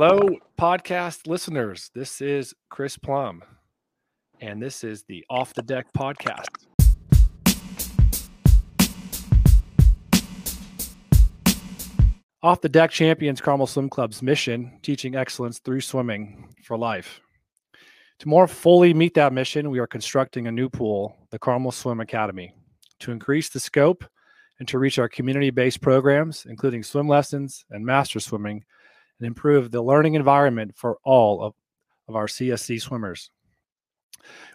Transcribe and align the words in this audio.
Hello, 0.00 0.28
podcast 0.56 1.26
listeners. 1.26 1.90
This 1.92 2.20
is 2.20 2.54
Chris 2.70 2.96
Plumb, 2.96 3.42
and 4.40 4.62
this 4.62 4.84
is 4.84 5.02
the 5.08 5.24
Off 5.28 5.54
the 5.54 5.62
Deck 5.62 5.86
podcast. 5.92 6.46
Off 12.44 12.60
the 12.60 12.68
Deck 12.68 12.92
Champions 12.92 13.40
Carmel 13.40 13.66
Swim 13.66 13.88
Club's 13.88 14.22
mission 14.22 14.78
teaching 14.82 15.16
excellence 15.16 15.58
through 15.58 15.80
swimming 15.80 16.54
for 16.62 16.78
life. 16.78 17.20
To 18.20 18.28
more 18.28 18.46
fully 18.46 18.94
meet 18.94 19.14
that 19.14 19.32
mission, 19.32 19.68
we 19.68 19.80
are 19.80 19.88
constructing 19.88 20.46
a 20.46 20.52
new 20.52 20.68
pool, 20.68 21.16
the 21.30 21.40
Carmel 21.40 21.72
Swim 21.72 21.98
Academy, 21.98 22.54
to 23.00 23.10
increase 23.10 23.48
the 23.48 23.58
scope 23.58 24.04
and 24.60 24.68
to 24.68 24.78
reach 24.78 25.00
our 25.00 25.08
community 25.08 25.50
based 25.50 25.80
programs, 25.80 26.46
including 26.48 26.84
swim 26.84 27.08
lessons 27.08 27.64
and 27.72 27.84
master 27.84 28.20
swimming, 28.20 28.64
and 29.18 29.26
improve 29.26 29.70
the 29.70 29.82
learning 29.82 30.14
environment 30.14 30.72
for 30.76 30.98
all 31.04 31.42
of, 31.42 31.54
of 32.08 32.16
our 32.16 32.26
CSC 32.26 32.80
swimmers. 32.80 33.30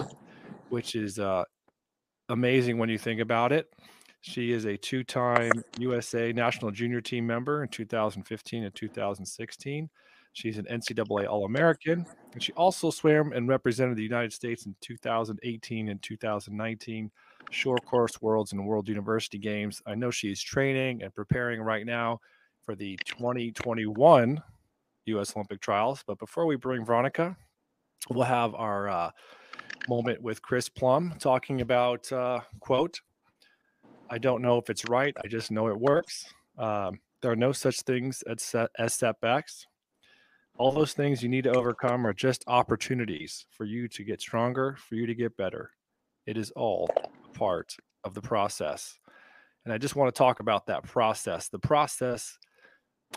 which 0.68 0.94
is 0.94 1.18
uh, 1.18 1.44
amazing 2.28 2.76
when 2.76 2.90
you 2.90 2.98
think 2.98 3.22
about 3.22 3.50
it. 3.50 3.66
She 4.26 4.52
is 4.52 4.64
a 4.64 4.78
two 4.78 5.04
time 5.04 5.52
USA 5.78 6.32
national 6.32 6.70
junior 6.70 7.02
team 7.02 7.26
member 7.26 7.62
in 7.62 7.68
2015 7.68 8.64
and 8.64 8.74
2016. 8.74 9.90
She's 10.32 10.56
an 10.56 10.64
NCAA 10.64 11.28
All 11.28 11.44
American, 11.44 12.06
and 12.32 12.42
she 12.42 12.50
also 12.54 12.88
swam 12.88 13.34
and 13.34 13.48
represented 13.48 13.98
the 13.98 14.02
United 14.02 14.32
States 14.32 14.64
in 14.64 14.74
2018 14.80 15.90
and 15.90 16.02
2019 16.02 17.10
short 17.50 17.84
course 17.84 18.22
worlds 18.22 18.52
and 18.52 18.66
world 18.66 18.88
university 18.88 19.36
games. 19.36 19.82
I 19.86 19.94
know 19.94 20.10
she's 20.10 20.40
training 20.40 21.02
and 21.02 21.14
preparing 21.14 21.60
right 21.60 21.84
now 21.84 22.18
for 22.62 22.74
the 22.74 22.98
2021 23.04 24.42
U.S. 25.04 25.36
Olympic 25.36 25.60
trials. 25.60 26.02
But 26.06 26.18
before 26.18 26.46
we 26.46 26.56
bring 26.56 26.82
Veronica, 26.82 27.36
we'll 28.08 28.24
have 28.24 28.54
our 28.54 28.88
uh, 28.88 29.10
moment 29.86 30.22
with 30.22 30.40
Chris 30.40 30.70
Plumb 30.70 31.12
talking 31.18 31.60
about 31.60 32.10
uh, 32.10 32.40
quote. 32.60 32.98
I 34.10 34.18
don't 34.18 34.42
know 34.42 34.58
if 34.58 34.70
it's 34.70 34.88
right. 34.88 35.14
I 35.22 35.28
just 35.28 35.50
know 35.50 35.68
it 35.68 35.78
works. 35.78 36.26
Um, 36.58 37.00
there 37.22 37.32
are 37.32 37.36
no 37.36 37.52
such 37.52 37.80
things 37.80 38.22
as, 38.22 38.42
set, 38.42 38.70
as 38.78 38.94
setbacks. 38.94 39.66
All 40.56 40.70
those 40.70 40.92
things 40.92 41.22
you 41.22 41.28
need 41.28 41.44
to 41.44 41.54
overcome 41.54 42.06
are 42.06 42.12
just 42.12 42.44
opportunities 42.46 43.46
for 43.50 43.64
you 43.64 43.88
to 43.88 44.04
get 44.04 44.20
stronger, 44.20 44.76
for 44.78 44.94
you 44.94 45.06
to 45.06 45.14
get 45.14 45.36
better. 45.36 45.70
It 46.26 46.36
is 46.36 46.50
all 46.52 46.88
part 47.32 47.74
of 48.04 48.14
the 48.14 48.20
process. 48.20 48.98
And 49.64 49.72
I 49.72 49.78
just 49.78 49.96
want 49.96 50.14
to 50.14 50.18
talk 50.18 50.40
about 50.40 50.66
that 50.66 50.84
process. 50.84 51.48
The 51.48 51.58
process 51.58 52.38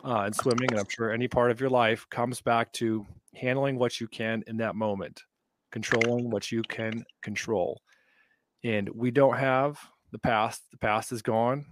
uh, 0.05 0.23
in 0.25 0.33
swimming, 0.33 0.71
and 0.71 0.79
I'm 0.79 0.89
sure 0.89 1.11
any 1.11 1.27
part 1.27 1.51
of 1.51 1.59
your 1.59 1.69
life 1.69 2.07
comes 2.09 2.41
back 2.41 2.71
to 2.73 3.05
handling 3.35 3.77
what 3.77 3.99
you 3.99 4.07
can 4.07 4.43
in 4.47 4.57
that 4.57 4.75
moment, 4.75 5.21
controlling 5.71 6.29
what 6.29 6.51
you 6.51 6.63
can 6.63 7.05
control. 7.21 7.81
And 8.63 8.89
we 8.89 9.11
don't 9.11 9.37
have 9.37 9.77
the 10.11 10.19
past. 10.19 10.63
The 10.71 10.77
past 10.77 11.11
is 11.11 11.21
gone. 11.21 11.65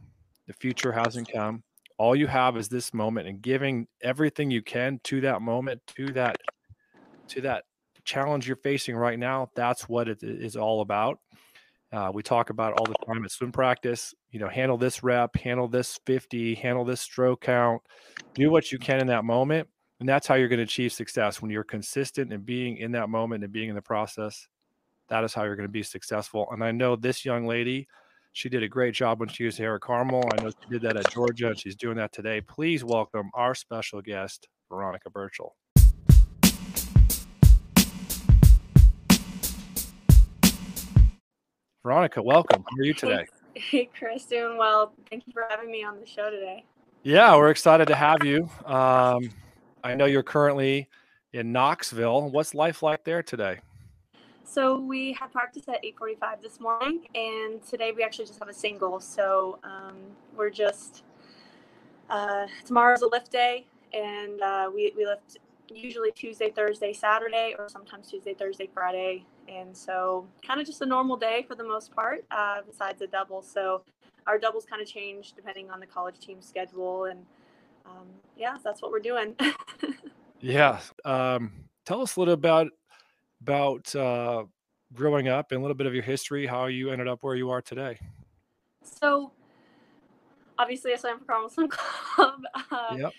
The 0.47 0.53
future 0.53 0.91
hasn't 0.91 1.31
come. 1.31 1.63
All 1.97 2.15
you 2.15 2.27
have 2.27 2.57
is 2.57 2.67
this 2.67 2.93
moment 2.93 3.27
and 3.27 3.41
giving 3.41 3.87
everything 4.01 4.51
you 4.51 4.61
can 4.61 4.99
to 5.05 5.21
that 5.21 5.41
moment, 5.41 5.81
to 5.95 6.07
that, 6.13 6.37
to 7.29 7.41
that 7.41 7.63
challenge 8.03 8.47
you're 8.47 8.57
facing 8.57 8.95
right 8.95 9.17
now. 9.17 9.49
That's 9.55 9.87
what 9.87 10.07
it 10.07 10.19
is 10.21 10.55
all 10.55 10.81
about. 10.81 11.19
Uh, 11.91 12.11
we 12.13 12.21
talk 12.21 12.49
about 12.49 12.73
all 12.73 12.85
the 12.85 13.05
time 13.05 13.23
at 13.23 13.31
swim 13.31 13.51
practice. 13.51 14.13
You 14.31 14.39
know, 14.39 14.49
handle 14.49 14.77
this 14.77 15.03
rep, 15.03 15.35
handle 15.37 15.67
this 15.67 15.99
50, 16.05 16.55
handle 16.55 16.83
this 16.83 17.01
stroke 17.01 17.41
count. 17.41 17.81
Do 18.33 18.51
what 18.51 18.71
you 18.71 18.77
can 18.77 18.99
in 18.99 19.07
that 19.07 19.23
moment. 19.23 19.67
And 19.99 20.09
that's 20.09 20.27
how 20.27 20.35
you're 20.35 20.49
going 20.49 20.57
to 20.57 20.63
achieve 20.63 20.91
success 20.91 21.41
when 21.41 21.51
you're 21.51 21.63
consistent 21.63 22.33
and 22.33 22.45
being 22.45 22.77
in 22.77 22.91
that 22.91 23.09
moment 23.09 23.43
and 23.43 23.53
being 23.53 23.69
in 23.69 23.75
the 23.75 23.81
process. 23.81 24.47
That 25.07 25.23
is 25.23 25.33
how 25.33 25.43
you're 25.43 25.55
going 25.55 25.69
to 25.69 25.71
be 25.71 25.83
successful. 25.83 26.47
And 26.51 26.63
I 26.63 26.71
know 26.71 26.95
this 26.95 27.23
young 27.23 27.45
lady, 27.47 27.87
she 28.35 28.49
did 28.49 28.63
a 28.63 28.67
great 28.67 28.93
job 28.93 29.21
when 29.21 29.29
she 29.29 29.45
was 29.45 29.55
here 29.55 29.75
at 29.75 29.81
Carmel. 29.81 30.21
I 30.37 30.43
know 30.43 30.49
she 30.49 30.69
did 30.69 30.81
that 30.81 30.97
at 30.97 31.09
Georgia, 31.09 31.47
and 31.47 31.57
she's 31.57 31.77
doing 31.77 31.95
that 31.95 32.11
today. 32.11 32.41
Please 32.41 32.83
welcome 32.83 33.31
our 33.33 33.55
special 33.55 34.01
guest, 34.01 34.49
Veronica 34.69 35.09
Burchill. 35.09 35.55
Veronica, 41.81 42.21
welcome. 42.21 42.63
How 42.63 42.77
are 42.77 42.83
you 42.83 42.93
today? 42.93 43.25
Hey, 43.57 43.89
Chris, 43.97 44.25
doing 44.25 44.57
well. 44.57 44.91
Thank 45.09 45.25
you 45.27 45.31
for 45.31 45.45
having 45.49 45.71
me 45.71 45.81
on 45.81 45.97
the 45.97 46.05
show 46.05 46.29
today. 46.29 46.65
Yeah, 47.03 47.37
we're 47.37 47.51
excited 47.51 47.87
to 47.87 47.95
have 47.95 48.21
you. 48.21 48.49
Um, 48.65 49.29
I 49.81 49.95
know 49.95 50.03
you're 50.03 50.23
currently 50.23 50.89
in 51.31 51.53
Knoxville. 51.53 52.31
What's 52.31 52.53
life 52.53 52.83
like 52.83 53.05
there 53.05 53.23
today? 53.23 53.59
So 54.45 54.79
we 54.79 55.13
had 55.13 55.31
practice 55.31 55.67
at 55.67 55.83
8:45 55.83 56.41
this 56.41 56.59
morning, 56.59 57.07
and 57.15 57.63
today 57.63 57.91
we 57.91 58.03
actually 58.03 58.25
just 58.25 58.37
have 58.39 58.47
a 58.47 58.53
single. 58.53 58.99
So 58.99 59.57
um, 59.63 59.95
we're 60.37 60.51
just 60.51 61.03
uh, 62.11 62.45
tomorrow's 62.63 63.01
a 63.01 63.07
lift 63.07 63.31
day, 63.31 63.65
and 63.91 64.39
uh, 64.41 64.69
we 64.73 64.93
we 64.95 65.05
lift 65.05 65.37
usually 65.73 66.11
Tuesday, 66.11 66.51
Thursday, 66.51 66.93
Saturday, 66.93 67.55
or 67.57 67.67
sometimes 67.67 68.07
Tuesday, 68.07 68.35
Thursday, 68.35 68.69
Friday, 68.71 69.25
and 69.49 69.75
so 69.75 70.27
kind 70.45 70.61
of 70.61 70.67
just 70.67 70.81
a 70.81 70.85
normal 70.85 71.17
day 71.17 71.43
for 71.47 71.55
the 71.55 71.63
most 71.63 71.93
part, 71.95 72.23
uh, 72.29 72.61
besides 72.67 73.01
a 73.01 73.07
double. 73.07 73.41
So 73.41 73.81
our 74.27 74.37
doubles 74.37 74.65
kind 74.65 74.79
of 74.79 74.87
change 74.87 75.33
depending 75.33 75.71
on 75.71 75.79
the 75.79 75.87
college 75.87 76.19
team 76.19 76.39
schedule, 76.39 77.05
and 77.05 77.25
um, 77.83 78.05
yeah, 78.37 78.57
that's 78.63 78.83
what 78.83 78.91
we're 78.91 78.99
doing. 78.99 79.35
yeah, 80.39 80.79
um, 81.03 81.51
tell 81.83 82.01
us 82.01 82.15
a 82.15 82.19
little 82.19 82.35
about 82.35 82.67
about 83.45 83.95
uh, 83.95 84.43
growing 84.93 85.27
up 85.27 85.51
and 85.51 85.59
a 85.59 85.61
little 85.61 85.75
bit 85.75 85.85
of 85.85 85.93
your 85.93 86.01
history, 86.01 86.47
how 86.47 86.65
you 86.65 86.89
ended 86.89 87.07
up 87.07 87.19
where 87.21 87.35
you 87.35 87.51
are 87.51 87.61
today. 87.61 87.99
So, 88.81 89.31
obviously, 90.57 90.93
I 90.93 90.95
swam 90.95 91.19
for 91.19 91.25
Carmel 91.25 91.49
Swim 91.49 91.67
Club. 91.69 92.41
Uh, 92.71 92.95
yep. 92.97 93.13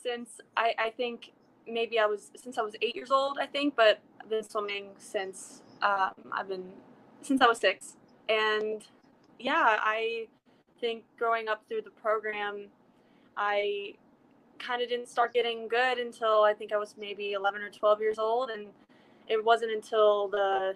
Since 0.00 0.40
I, 0.56 0.74
I 0.78 0.90
think 0.90 1.32
maybe 1.66 1.98
I 1.98 2.06
was 2.06 2.30
since 2.36 2.56
I 2.56 2.62
was 2.62 2.76
eight 2.82 2.94
years 2.94 3.10
old, 3.10 3.38
I 3.40 3.46
think, 3.46 3.74
but 3.74 4.00
I've 4.20 4.30
been 4.30 4.48
swimming 4.48 4.90
since 4.98 5.62
um, 5.82 6.12
I've 6.30 6.48
been 6.48 6.70
since 7.22 7.40
I 7.40 7.48
was 7.48 7.58
six, 7.58 7.96
and 8.28 8.86
yeah, 9.40 9.78
I 9.80 10.28
think 10.80 11.02
growing 11.18 11.48
up 11.48 11.64
through 11.68 11.82
the 11.82 11.90
program, 11.90 12.66
I 13.36 13.94
kind 14.60 14.82
of 14.82 14.88
didn't 14.88 15.08
start 15.08 15.34
getting 15.34 15.66
good 15.66 15.98
until 15.98 16.44
I 16.44 16.52
think 16.52 16.72
I 16.72 16.76
was 16.76 16.94
maybe 16.96 17.32
11 17.32 17.60
or 17.60 17.70
12 17.70 18.00
years 18.00 18.18
old, 18.20 18.50
and 18.50 18.68
it 19.28 19.42
wasn't 19.42 19.72
until 19.72 20.28
the 20.28 20.74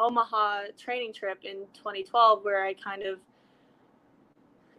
Omaha 0.00 0.64
training 0.78 1.12
trip 1.12 1.38
in 1.44 1.66
2012 1.74 2.44
where 2.44 2.64
I 2.64 2.74
kind 2.74 3.02
of 3.02 3.18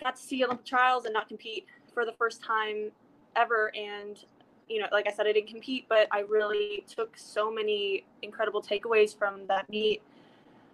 got 0.01 0.15
to 0.15 0.21
see 0.21 0.43
Olympic 0.43 0.65
trials 0.65 1.05
and 1.05 1.13
not 1.13 1.27
compete 1.27 1.65
for 1.93 2.05
the 2.05 2.13
first 2.13 2.43
time 2.43 2.91
ever, 3.35 3.71
and 3.75 4.19
you 4.69 4.79
know, 4.79 4.87
like 4.91 5.07
I 5.07 5.11
said, 5.11 5.27
I 5.27 5.33
didn't 5.33 5.49
compete, 5.49 5.85
but 5.89 6.07
I 6.11 6.21
really 6.21 6.83
took 6.87 7.17
so 7.17 7.51
many 7.51 8.05
incredible 8.21 8.61
takeaways 8.61 9.17
from 9.17 9.45
that 9.47 9.69
meet. 9.69 10.01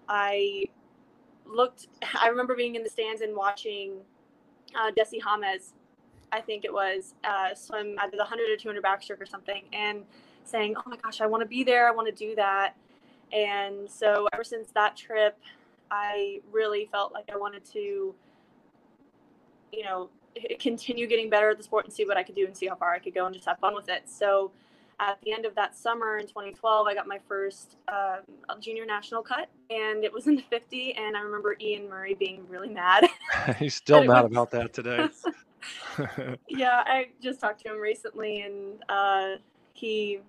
I 0.07 0.65
looked, 1.45 1.87
I 2.21 2.27
remember 2.27 2.55
being 2.55 2.75
in 2.75 2.83
the 2.83 2.89
stands 2.89 3.21
and 3.21 3.35
watching 3.35 3.93
uh, 4.75 4.91
Desi 4.91 5.19
Hames, 5.21 5.73
I 6.31 6.41
think 6.41 6.63
it 6.63 6.71
was, 6.71 7.15
uh, 7.23 7.55
swim 7.55 7.95
either 7.99 8.11
the 8.11 8.17
100 8.17 8.49
or 8.51 8.55
200 8.55 8.83
backstroke 8.83 9.21
or 9.21 9.25
something, 9.25 9.63
and 9.73 10.03
saying, 10.49 10.75
oh 10.77 10.83
my 10.85 10.97
gosh, 10.97 11.21
I 11.21 11.25
want 11.25 11.41
to 11.41 11.47
be 11.47 11.63
there. 11.63 11.87
I 11.87 11.91
want 11.91 12.07
to 12.07 12.13
do 12.13 12.35
that. 12.35 12.75
And 13.31 13.89
so 13.89 14.27
ever 14.33 14.43
since 14.43 14.71
that 14.71 14.97
trip, 14.97 15.37
I 15.91 16.41
really 16.51 16.87
felt 16.91 17.13
like 17.13 17.29
I 17.31 17.37
wanted 17.37 17.63
to, 17.73 18.13
you 19.71 19.83
know, 19.83 20.09
continue 20.59 21.07
getting 21.07 21.29
better 21.29 21.49
at 21.49 21.57
the 21.57 21.63
sport 21.63 21.85
and 21.85 21.93
see 21.93 22.05
what 22.05 22.17
I 22.17 22.23
could 22.23 22.35
do 22.35 22.45
and 22.45 22.55
see 22.55 22.67
how 22.67 22.75
far 22.75 22.93
I 22.93 22.99
could 22.99 23.13
go 23.13 23.25
and 23.25 23.33
just 23.33 23.47
have 23.47 23.59
fun 23.59 23.75
with 23.75 23.89
it. 23.89 24.03
So 24.05 24.51
at 24.99 25.19
the 25.23 25.31
end 25.31 25.45
of 25.45 25.55
that 25.55 25.75
summer 25.75 26.17
in 26.17 26.27
2012, 26.27 26.87
I 26.87 26.93
got 26.93 27.07
my 27.07 27.19
first 27.27 27.77
uh, 27.87 28.17
junior 28.59 28.85
national 28.85 29.21
cut, 29.21 29.49
and 29.69 30.03
it 30.03 30.11
was 30.11 30.27
in 30.27 30.35
the 30.35 30.43
50. 30.49 30.93
And 30.93 31.15
I 31.15 31.21
remember 31.21 31.55
Ian 31.61 31.89
Murray 31.89 32.15
being 32.15 32.45
really 32.49 32.69
mad. 32.69 33.07
He's 33.57 33.75
still 33.75 34.03
mad 34.03 34.23
was... 34.23 34.31
about 34.31 34.51
that 34.51 34.73
today. 34.73 35.07
yeah, 36.47 36.83
I 36.85 37.09
just 37.21 37.39
talked 37.39 37.63
to 37.63 37.73
him 37.73 37.79
recently, 37.79 38.41
and 38.41 38.83
uh, 38.89 39.35
he, 39.73 40.19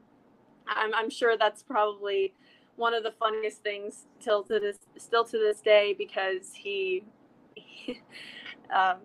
I'm, 0.71 0.95
I'm 0.95 1.11
sure 1.11 1.37
that's 1.37 1.63
probably 1.63 2.33
one 2.77 2.95
of 2.95 3.03
the 3.03 3.13
funniest 3.13 3.63
things 3.63 4.07
till 4.21 4.43
to 4.45 4.59
this, 4.59 4.79
still 4.97 5.25
to 5.25 5.39
this 5.39 5.61
day, 5.61 5.95
because 5.97 6.55
he, 6.55 7.05
he 7.55 8.01
um, 8.75 8.99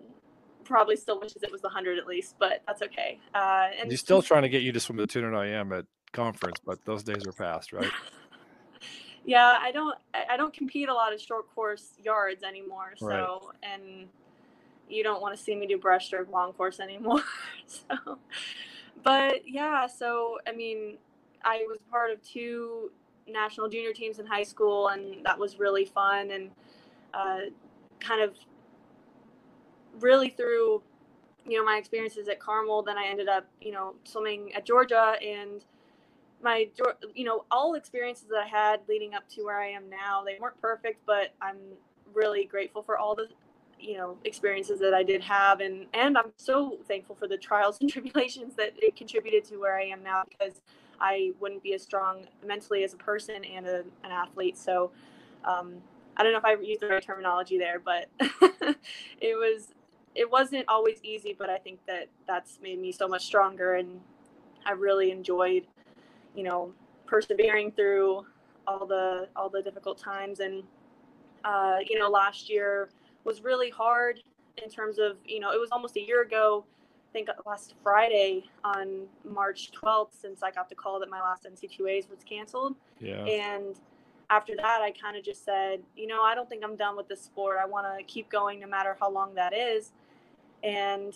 probably 0.64 0.96
still 0.96 1.20
wishes 1.20 1.42
it 1.42 1.52
was 1.52 1.60
the 1.60 1.68
hundred 1.68 1.98
at 1.98 2.06
least, 2.06 2.36
but 2.38 2.62
that's 2.66 2.82
okay. 2.82 3.18
Uh, 3.34 3.68
and 3.80 3.90
he's 3.90 4.00
still 4.00 4.22
trying 4.22 4.42
to 4.42 4.48
get 4.48 4.62
you 4.62 4.72
to 4.72 4.80
swim 4.80 4.96
the 4.96 5.06
200 5.06 5.42
IM 5.42 5.72
at 5.72 5.84
conference, 6.12 6.58
but 6.64 6.84
those 6.84 7.02
days 7.02 7.26
are 7.26 7.32
past, 7.32 7.72
right? 7.72 7.90
yeah, 9.24 9.58
I 9.60 9.70
don't 9.72 9.96
I 10.30 10.36
don't 10.36 10.52
compete 10.52 10.88
a 10.88 10.94
lot 10.94 11.12
of 11.12 11.20
short 11.20 11.52
course 11.54 11.94
yards 12.02 12.42
anymore. 12.42 12.94
So 12.96 13.06
right. 13.06 13.40
and 13.62 14.08
you 14.88 15.02
don't 15.02 15.20
want 15.20 15.36
to 15.36 15.42
see 15.42 15.54
me 15.54 15.66
do 15.66 15.78
breaststroke 15.78 16.30
long 16.30 16.52
course 16.52 16.80
anymore. 16.80 17.22
so 17.66 18.18
but 19.02 19.42
yeah, 19.46 19.86
so 19.86 20.38
I 20.46 20.52
mean, 20.52 20.98
I 21.46 21.64
was 21.68 21.78
part 21.90 22.10
of 22.10 22.20
two 22.22 22.90
national 23.28 23.68
junior 23.68 23.92
teams 23.92 24.18
in 24.18 24.26
high 24.26 24.42
school 24.42 24.88
and 24.88 25.24
that 25.24 25.38
was 25.38 25.58
really 25.58 25.84
fun 25.84 26.30
and 26.32 26.50
uh, 27.14 27.40
kind 28.00 28.20
of 28.20 28.36
really 30.00 30.28
through 30.28 30.82
you 31.48 31.56
know 31.56 31.64
my 31.64 31.76
experiences 31.76 32.28
at 32.28 32.40
Carmel, 32.40 32.82
then 32.82 32.98
I 32.98 33.06
ended 33.06 33.28
up 33.28 33.46
you 33.60 33.72
know 33.72 33.94
swimming 34.04 34.52
at 34.54 34.66
Georgia 34.66 35.14
and 35.22 35.64
my 36.42 36.68
you 37.14 37.24
know 37.24 37.44
all 37.50 37.74
experiences 37.74 38.26
that 38.28 38.42
I 38.44 38.46
had 38.46 38.80
leading 38.88 39.14
up 39.14 39.28
to 39.30 39.44
where 39.44 39.60
I 39.60 39.68
am 39.68 39.88
now 39.88 40.22
they 40.24 40.36
weren't 40.40 40.60
perfect 40.60 41.00
but 41.06 41.32
I'm 41.40 41.58
really 42.12 42.44
grateful 42.44 42.82
for 42.82 42.98
all 42.98 43.14
the 43.14 43.28
you 43.78 43.96
know 43.96 44.16
experiences 44.24 44.80
that 44.80 44.92
I 44.94 45.02
did 45.02 45.22
have 45.22 45.60
and 45.60 45.86
and 45.94 46.18
I'm 46.18 46.32
so 46.36 46.78
thankful 46.88 47.14
for 47.14 47.28
the 47.28 47.36
trials 47.36 47.78
and 47.80 47.90
tribulations 47.92 48.54
that 48.56 48.74
it 48.76 48.96
contributed 48.96 49.44
to 49.44 49.56
where 49.58 49.78
I 49.78 49.84
am 49.84 50.02
now 50.02 50.24
because 50.28 50.60
I 51.00 51.32
wouldn't 51.40 51.62
be 51.62 51.74
as 51.74 51.82
strong 51.82 52.26
mentally 52.44 52.84
as 52.84 52.94
a 52.94 52.96
person 52.96 53.44
and 53.44 53.66
a, 53.66 53.78
an 54.04 54.10
athlete 54.10 54.56
so 54.56 54.90
um, 55.44 55.74
I 56.16 56.22
don't 56.22 56.32
know 56.32 56.38
if 56.38 56.44
I 56.44 56.54
used 56.54 56.80
the 56.80 56.88
right 56.88 57.02
terminology 57.02 57.58
there 57.58 57.80
but 57.80 58.08
it 59.20 59.36
was 59.36 59.68
it 60.16 60.30
wasn't 60.30 60.64
always 60.66 60.98
easy, 61.02 61.36
but 61.38 61.50
I 61.50 61.58
think 61.58 61.78
that 61.86 62.08
that's 62.26 62.58
made 62.62 62.80
me 62.80 62.90
so 62.90 63.06
much 63.06 63.26
stronger, 63.26 63.74
and 63.74 64.00
I 64.64 64.72
really 64.72 65.10
enjoyed, 65.10 65.66
you 66.34 66.42
know, 66.42 66.72
persevering 67.04 67.72
through 67.72 68.24
all 68.66 68.86
the 68.86 69.28
all 69.36 69.50
the 69.50 69.62
difficult 69.62 69.98
times. 69.98 70.40
And 70.40 70.62
uh, 71.44 71.76
you 71.88 71.98
know, 71.98 72.08
last 72.08 72.48
year 72.48 72.88
was 73.24 73.42
really 73.42 73.70
hard 73.70 74.20
in 74.62 74.70
terms 74.70 74.98
of 74.98 75.18
you 75.26 75.38
know 75.38 75.52
it 75.52 75.60
was 75.60 75.68
almost 75.70 75.96
a 75.96 76.00
year 76.00 76.22
ago. 76.22 76.64
I 77.16 77.24
think 77.24 77.30
last 77.46 77.74
Friday 77.82 78.44
on 78.62 79.06
March 79.24 79.70
12th, 79.72 80.10
since 80.20 80.42
I 80.42 80.50
got 80.50 80.68
the 80.68 80.74
call 80.74 81.00
that 81.00 81.08
my 81.08 81.22
last 81.22 81.44
NC2As 81.44 82.10
was 82.10 82.18
canceled. 82.28 82.76
Yeah. 83.00 83.24
And 83.24 83.74
after 84.28 84.54
that, 84.54 84.82
I 84.82 84.90
kind 84.90 85.16
of 85.16 85.24
just 85.24 85.42
said, 85.42 85.80
you 85.96 86.06
know, 86.06 86.22
I 86.22 86.34
don't 86.34 86.46
think 86.46 86.62
I'm 86.62 86.76
done 86.76 86.94
with 86.94 87.08
this 87.08 87.22
sport. 87.22 87.56
I 87.58 87.64
want 87.64 87.86
to 87.96 88.04
keep 88.04 88.28
going 88.28 88.60
no 88.60 88.66
matter 88.66 88.98
how 89.00 89.10
long 89.10 89.34
that 89.34 89.54
is 89.54 89.92
and 90.62 91.14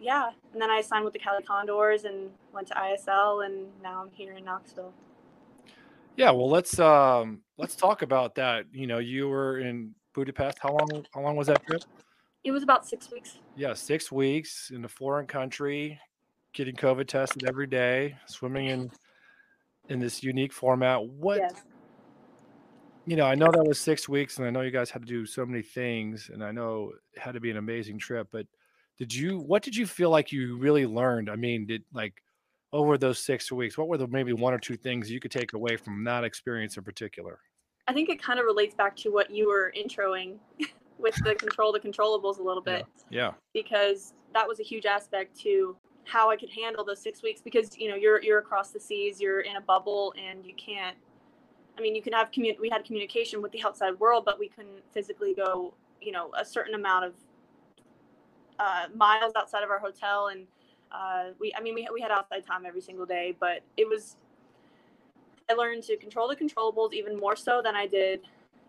yeah, 0.00 0.30
and 0.52 0.62
then 0.62 0.70
I 0.70 0.80
signed 0.80 1.04
with 1.04 1.12
the 1.12 1.18
Cali 1.18 1.42
Condors 1.42 2.04
and 2.04 2.30
went 2.54 2.68
to 2.68 2.74
ISL, 2.74 3.44
and 3.44 3.66
now 3.82 4.00
I'm 4.02 4.10
here 4.12 4.32
in 4.32 4.44
Knoxville. 4.44 4.94
Yeah, 6.16 6.30
well, 6.30 6.48
let's 6.48 6.78
um 6.78 7.40
let's 7.58 7.76
talk 7.76 8.00
about 8.00 8.34
that. 8.36 8.64
You 8.72 8.86
know, 8.86 8.98
you 8.98 9.28
were 9.28 9.58
in 9.58 9.94
Budapest. 10.14 10.58
How 10.58 10.70
long? 10.70 11.04
How 11.12 11.20
long 11.20 11.36
was 11.36 11.48
that 11.48 11.64
trip? 11.66 11.82
It 12.44 12.52
was 12.52 12.62
about 12.62 12.86
six 12.86 13.10
weeks. 13.10 13.38
Yeah, 13.56 13.74
six 13.74 14.10
weeks 14.10 14.70
in 14.74 14.84
a 14.84 14.88
foreign 14.88 15.26
country, 15.26 16.00
getting 16.54 16.74
COVID 16.74 17.06
tested 17.06 17.46
every 17.46 17.66
day, 17.66 18.16
swimming 18.26 18.66
in 18.66 18.90
in 19.88 19.98
this 19.98 20.22
unique 20.22 20.52
format. 20.52 21.04
What? 21.04 21.38
Yes. 21.38 21.62
You 23.06 23.16
know, 23.16 23.26
I 23.26 23.34
know 23.34 23.50
that 23.50 23.64
was 23.64 23.80
six 23.80 24.08
weeks, 24.08 24.38
and 24.38 24.46
I 24.46 24.50
know 24.50 24.60
you 24.60 24.70
guys 24.70 24.90
had 24.90 25.02
to 25.02 25.08
do 25.08 25.26
so 25.26 25.44
many 25.44 25.62
things, 25.62 26.30
and 26.32 26.44
I 26.44 26.52
know 26.52 26.92
it 27.14 27.20
had 27.20 27.32
to 27.32 27.40
be 27.40 27.50
an 27.50 27.56
amazing 27.56 27.98
trip. 27.98 28.28
But 28.30 28.46
did 29.00 29.14
you 29.14 29.38
what 29.38 29.62
did 29.62 29.74
you 29.74 29.86
feel 29.86 30.10
like 30.10 30.30
you 30.30 30.58
really 30.58 30.86
learned 30.86 31.30
i 31.30 31.34
mean 31.34 31.66
did 31.66 31.82
like 31.92 32.22
over 32.72 32.96
those 32.96 33.18
six 33.18 33.50
weeks 33.50 33.76
what 33.76 33.88
were 33.88 33.96
the 33.96 34.06
maybe 34.06 34.32
one 34.32 34.54
or 34.54 34.58
two 34.58 34.76
things 34.76 35.10
you 35.10 35.18
could 35.18 35.30
take 35.30 35.54
away 35.54 35.76
from 35.76 36.04
that 36.04 36.22
experience 36.22 36.76
in 36.76 36.84
particular 36.84 37.40
i 37.88 37.92
think 37.92 38.10
it 38.10 38.22
kind 38.22 38.38
of 38.38 38.44
relates 38.44 38.74
back 38.74 38.94
to 38.94 39.10
what 39.10 39.30
you 39.30 39.48
were 39.48 39.72
introing 39.76 40.36
with 41.00 41.14
the 41.24 41.34
control 41.34 41.72
the 41.72 41.80
controllables 41.80 42.38
a 42.38 42.42
little 42.42 42.62
bit 42.62 42.86
yeah. 43.10 43.20
yeah 43.28 43.32
because 43.54 44.14
that 44.32 44.46
was 44.46 44.60
a 44.60 44.62
huge 44.62 44.86
aspect 44.86 45.38
to 45.38 45.76
how 46.04 46.30
i 46.30 46.36
could 46.36 46.50
handle 46.50 46.84
those 46.84 47.00
six 47.00 47.22
weeks 47.22 47.40
because 47.40 47.76
you 47.76 47.88
know 47.88 47.94
you're 47.96 48.22
you're 48.22 48.38
across 48.38 48.70
the 48.70 48.80
seas 48.80 49.20
you're 49.20 49.40
in 49.40 49.56
a 49.56 49.60
bubble 49.60 50.14
and 50.18 50.44
you 50.44 50.54
can't 50.54 50.96
i 51.78 51.80
mean 51.80 51.94
you 51.94 52.02
can 52.02 52.12
have 52.12 52.30
commun- 52.30 52.56
we 52.60 52.68
had 52.68 52.84
communication 52.84 53.42
with 53.42 53.52
the 53.52 53.62
outside 53.64 53.98
world 54.00 54.24
but 54.24 54.38
we 54.38 54.48
couldn't 54.48 54.82
physically 54.92 55.34
go 55.34 55.72
you 56.00 56.12
know 56.12 56.30
a 56.38 56.44
certain 56.44 56.74
amount 56.74 57.04
of 57.04 57.12
uh, 58.60 58.86
miles 58.94 59.32
outside 59.36 59.64
of 59.64 59.70
our 59.70 59.78
hotel, 59.78 60.28
and 60.28 60.46
uh, 60.92 61.30
we 61.40 61.52
I 61.56 61.60
mean 61.60 61.74
we 61.74 61.88
we 61.92 62.00
had 62.00 62.10
outside 62.10 62.46
time 62.46 62.66
every 62.66 62.82
single 62.82 63.06
day, 63.06 63.34
but 63.40 63.62
it 63.76 63.88
was 63.88 64.16
I 65.48 65.54
learned 65.54 65.82
to 65.84 65.96
control 65.96 66.28
the 66.28 66.36
controllables 66.36 66.92
even 66.92 67.18
more 67.18 67.34
so 67.34 67.60
than 67.64 67.74
I 67.74 67.86
did. 67.86 68.20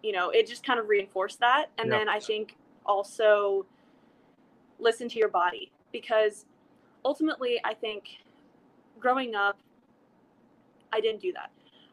You 0.04 0.14
know, 0.14 0.30
it 0.30 0.48
just 0.48 0.64
kind 0.64 0.80
of 0.80 0.90
reinforced 0.90 1.40
that, 1.40 1.68
and 1.78 1.90
yep. 1.90 2.00
then 2.00 2.10
I 2.10 2.20
think 2.20 2.58
also 2.86 3.66
listen 4.80 5.08
to 5.10 5.20
your 5.20 5.30
body 5.30 5.72
because 5.92 6.46
ultimately 7.06 7.62
I 7.64 7.74
think 7.74 8.18
growing 9.00 9.36
up 9.36 9.60
I 10.92 11.00
didn't 11.00 11.22
do 11.22 11.32
that. 11.34 11.52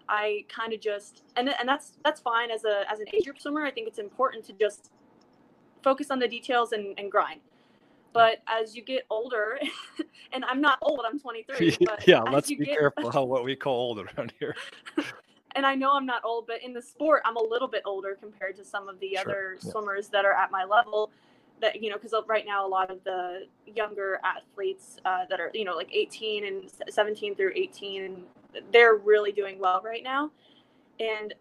I 0.09 0.45
kind 0.49 0.73
of 0.73 0.81
just 0.81 1.23
and 1.37 1.49
and 1.49 1.69
that's 1.69 1.93
that's 2.05 2.21
fine 2.21 2.51
as 2.51 2.65
a 2.65 2.91
as 2.91 3.01
an 3.01 3.07
age 3.13 3.25
group 3.25 3.39
swimmer. 3.39 3.65
I 3.65 3.71
think 3.71 3.89
it's 3.89 3.99
important 3.99 4.45
to 4.47 4.53
just 4.55 4.91
focus 5.83 6.11
on 6.11 6.19
the 6.19 6.29
details 6.29 6.73
and, 6.73 6.99
and 6.99 7.11
grind. 7.11 7.41
But 8.13 8.43
as 8.49 8.75
you 8.75 8.83
get 8.83 9.05
older, 9.11 9.59
and 10.33 10.45
I'm 10.45 10.61
not 10.61 10.79
old, 10.83 11.03
I'm 11.07 11.21
23. 11.21 11.77
yeah, 12.07 12.23
let's 12.23 12.49
be 12.49 12.57
get, 12.57 12.69
careful 12.69 13.11
how 13.13 13.25
what 13.25 13.45
we 13.45 13.55
call 13.55 13.75
old 13.75 14.01
around 14.01 14.33
here. 14.39 14.57
And 15.57 15.65
I 15.65 15.75
know 15.75 15.93
I'm 15.93 16.07
not 16.07 16.25
old, 16.25 16.47
but 16.47 16.63
in 16.63 16.73
the 16.73 16.83
sport, 16.83 17.23
I'm 17.25 17.37
a 17.37 17.43
little 17.43 17.69
bit 17.69 17.83
older 17.85 18.17
compared 18.21 18.57
to 18.57 18.65
some 18.65 18.89
of 18.89 19.01
the 19.01 19.15
sure. 19.15 19.21
other 19.21 19.57
yeah. 19.63 19.71
swimmers 19.71 20.09
that 20.09 20.25
are 20.25 20.33
at 20.33 20.51
my 20.51 20.65
level. 20.65 21.11
That 21.61 21.83
you 21.83 21.91
know, 21.91 21.97
because 21.97 22.15
right 22.29 22.47
now 22.47 22.65
a 22.65 22.69
lot 22.69 22.91
of 22.91 23.03
the 23.03 23.47
younger 23.67 24.21
athletes 24.23 24.99
uh, 25.05 25.25
that 25.29 25.41
are 25.41 25.51
you 25.55 25.65
know 25.65 25.75
like 25.75 25.93
18 25.93 26.45
and 26.47 26.71
17 26.89 27.35
through 27.35 27.53
18, 27.55 28.23
they're 28.73 28.95
really 28.95 29.33
doing 29.33 29.59
well 29.59 29.81
right 29.85 30.05
now. 30.05 30.31
And 31.01 31.35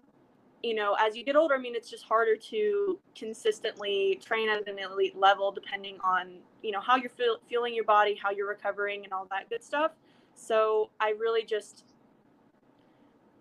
you 0.63 0.73
know, 0.73 0.97
as 0.99 1.15
you 1.15 1.23
get 1.23 1.35
older, 1.35 1.55
I 1.55 1.59
mean, 1.59 1.75
it's 1.75 1.89
just 1.89 2.03
harder 2.03 2.35
to 2.35 2.99
consistently 3.15 4.19
train 4.25 4.49
at 4.49 4.67
an 4.67 4.79
elite 4.79 5.17
level 5.17 5.51
depending 5.51 5.97
on, 6.03 6.39
you 6.63 6.71
know, 6.71 6.79
how 6.79 6.95
you're 6.95 7.11
feel, 7.11 7.37
feeling 7.47 7.75
your 7.75 7.83
body, 7.83 8.19
how 8.21 8.31
you're 8.31 8.47
recovering, 8.47 9.03
and 9.03 9.13
all 9.13 9.27
that 9.29 9.49
good 9.49 9.63
stuff. 9.63 9.91
So 10.35 10.89
I 10.99 11.11
really 11.11 11.43
just 11.43 11.83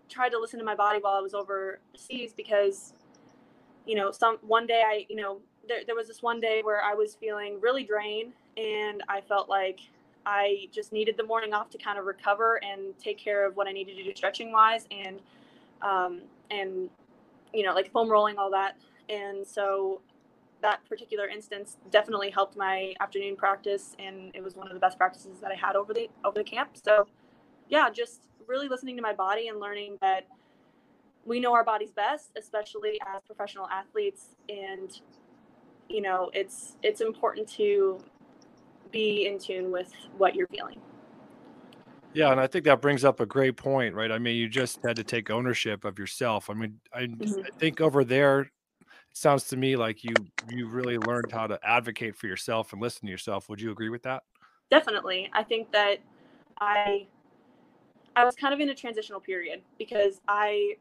tried 0.09 0.29
to 0.29 0.39
listen 0.39 0.59
to 0.59 0.65
my 0.65 0.75
body 0.75 0.99
while 1.01 1.13
I 1.13 1.21
was 1.21 1.33
overseas 1.33 2.33
because, 2.35 2.93
you 3.85 3.95
know, 3.95 4.11
some 4.11 4.37
one 4.41 4.67
day 4.67 4.83
I, 4.85 5.05
you 5.09 5.15
know, 5.15 5.39
there, 5.67 5.81
there 5.85 5.95
was 5.95 6.07
this 6.07 6.21
one 6.21 6.39
day 6.39 6.61
where 6.63 6.81
I 6.81 6.93
was 6.93 7.15
feeling 7.15 7.59
really 7.61 7.83
drained 7.83 8.33
and 8.55 9.03
I 9.07 9.21
felt 9.21 9.49
like 9.49 9.79
I 10.25 10.67
just 10.71 10.91
needed 10.91 11.15
the 11.17 11.23
morning 11.23 11.53
off 11.53 11.69
to 11.71 11.77
kind 11.77 11.97
of 11.97 12.05
recover 12.05 12.61
and 12.63 12.97
take 12.99 13.17
care 13.17 13.45
of 13.45 13.55
what 13.55 13.67
I 13.67 13.71
needed 13.71 13.95
to 13.97 14.03
do 14.03 14.13
stretching 14.15 14.51
wise 14.51 14.85
and 14.91 15.19
um, 15.81 16.21
and 16.51 16.89
you 17.53 17.63
know, 17.63 17.73
like 17.73 17.91
foam 17.91 18.09
rolling, 18.09 18.37
all 18.37 18.51
that. 18.51 18.77
And 19.09 19.45
so 19.45 20.01
that 20.61 20.83
particular 20.89 21.27
instance 21.27 21.77
definitely 21.91 22.29
helped 22.29 22.57
my 22.57 22.93
afternoon 22.99 23.35
practice 23.35 23.95
and 23.99 24.31
it 24.33 24.43
was 24.43 24.55
one 24.55 24.67
of 24.67 24.73
the 24.73 24.79
best 24.79 24.97
practices 24.97 25.39
that 25.39 25.51
I 25.51 25.55
had 25.55 25.75
over 25.75 25.93
the 25.93 26.09
over 26.25 26.37
the 26.37 26.43
camp. 26.43 26.71
So 26.83 27.07
yeah, 27.69 27.89
just 27.89 28.26
really 28.47 28.67
listening 28.67 28.95
to 28.95 29.01
my 29.01 29.13
body 29.13 29.47
and 29.47 29.59
learning 29.59 29.97
that 30.01 30.27
we 31.25 31.39
know 31.39 31.53
our 31.53 31.63
bodies 31.63 31.91
best, 31.91 32.31
especially 32.37 32.99
as 33.15 33.21
professional 33.23 33.67
athletes 33.69 34.35
and 34.49 35.01
you 35.89 36.01
know, 36.01 36.29
it's 36.33 36.75
it's 36.83 37.01
important 37.01 37.47
to 37.49 37.99
be 38.91 39.27
in 39.27 39.39
tune 39.39 39.71
with 39.71 39.91
what 40.17 40.35
you're 40.35 40.47
feeling. 40.47 40.79
Yeah, 42.13 42.31
and 42.31 42.39
I 42.39 42.47
think 42.47 42.65
that 42.65 42.81
brings 42.81 43.05
up 43.05 43.19
a 43.19 43.25
great 43.25 43.57
point, 43.57 43.93
right? 43.93 44.11
I 44.11 44.17
mean, 44.17 44.37
you 44.37 44.49
just 44.49 44.79
had 44.83 44.95
to 44.95 45.03
take 45.03 45.29
ownership 45.29 45.85
of 45.85 45.99
yourself. 45.99 46.49
I 46.49 46.53
mean, 46.53 46.79
I, 46.93 47.01
mm-hmm. 47.03 47.41
I 47.41 47.49
think 47.59 47.79
over 47.79 48.03
there, 48.03 48.41
it 48.41 48.49
sounds 49.13 49.43
to 49.49 49.57
me 49.57 49.75
like 49.75 50.03
you 50.03 50.13
you 50.49 50.67
really 50.67 50.97
learned 50.97 51.31
how 51.31 51.47
to 51.47 51.59
advocate 51.63 52.15
for 52.15 52.27
yourself 52.27 52.73
and 52.73 52.81
listen 52.81 53.05
to 53.05 53.11
yourself. 53.11 53.49
Would 53.49 53.61
you 53.61 53.71
agree 53.71 53.89
with 53.89 54.03
that? 54.03 54.23
Definitely. 54.69 55.29
I 55.33 55.43
think 55.43 55.71
that 55.71 55.99
I 56.59 57.07
I 58.17 58.25
was 58.25 58.35
kind 58.35 58.51
of 58.51 58.59
in 58.59 58.69
a 58.69 58.75
transitional 58.75 59.19
period 59.19 59.61
because 59.77 60.21
I 60.27 60.73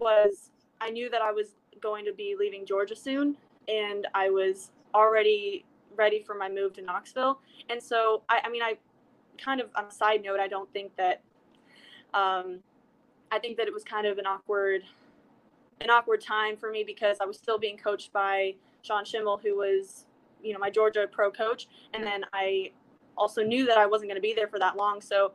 was 0.00 0.50
I 0.80 0.90
knew 0.90 1.08
that 1.08 1.22
I 1.22 1.30
was 1.30 1.54
going 1.80 2.04
to 2.04 2.12
be 2.12 2.34
leaving 2.36 2.66
Georgia 2.66 2.96
soon 2.96 3.36
and 3.68 4.08
I 4.12 4.28
was 4.28 4.72
already 4.92 5.64
ready 5.96 6.20
for 6.20 6.34
my 6.34 6.48
move 6.48 6.72
to 6.74 6.82
Knoxville. 6.82 7.38
And 7.70 7.80
so 7.80 8.22
I, 8.28 8.40
I 8.44 8.50
mean 8.50 8.62
I 8.62 8.76
kind 9.40 9.60
of 9.60 9.68
on 9.76 9.84
a 9.84 9.90
side 9.92 10.24
note, 10.24 10.40
I 10.40 10.48
don't 10.48 10.70
think 10.72 10.96
that 10.96 11.22
um, 12.12 12.58
I 13.30 13.38
think 13.38 13.56
that 13.58 13.68
it 13.68 13.72
was 13.72 13.84
kind 13.84 14.08
of 14.08 14.18
an 14.18 14.26
awkward 14.26 14.82
an 15.80 15.90
awkward 15.90 16.20
time 16.20 16.56
for 16.56 16.72
me 16.72 16.82
because 16.82 17.18
I 17.20 17.24
was 17.24 17.36
still 17.36 17.58
being 17.58 17.76
coached 17.76 18.12
by 18.12 18.56
Sean 18.82 19.04
Schimmel, 19.04 19.40
who 19.40 19.56
was, 19.56 20.06
you 20.42 20.52
know, 20.52 20.58
my 20.58 20.70
Georgia 20.70 21.06
pro 21.08 21.30
coach. 21.30 21.68
And 21.94 22.02
then 22.02 22.24
I 22.32 22.72
also 23.16 23.44
knew 23.44 23.64
that 23.66 23.78
I 23.78 23.86
wasn't 23.86 24.10
going 24.10 24.20
to 24.20 24.22
be 24.22 24.34
there 24.34 24.48
for 24.48 24.58
that 24.58 24.76
long. 24.76 25.00
So 25.00 25.34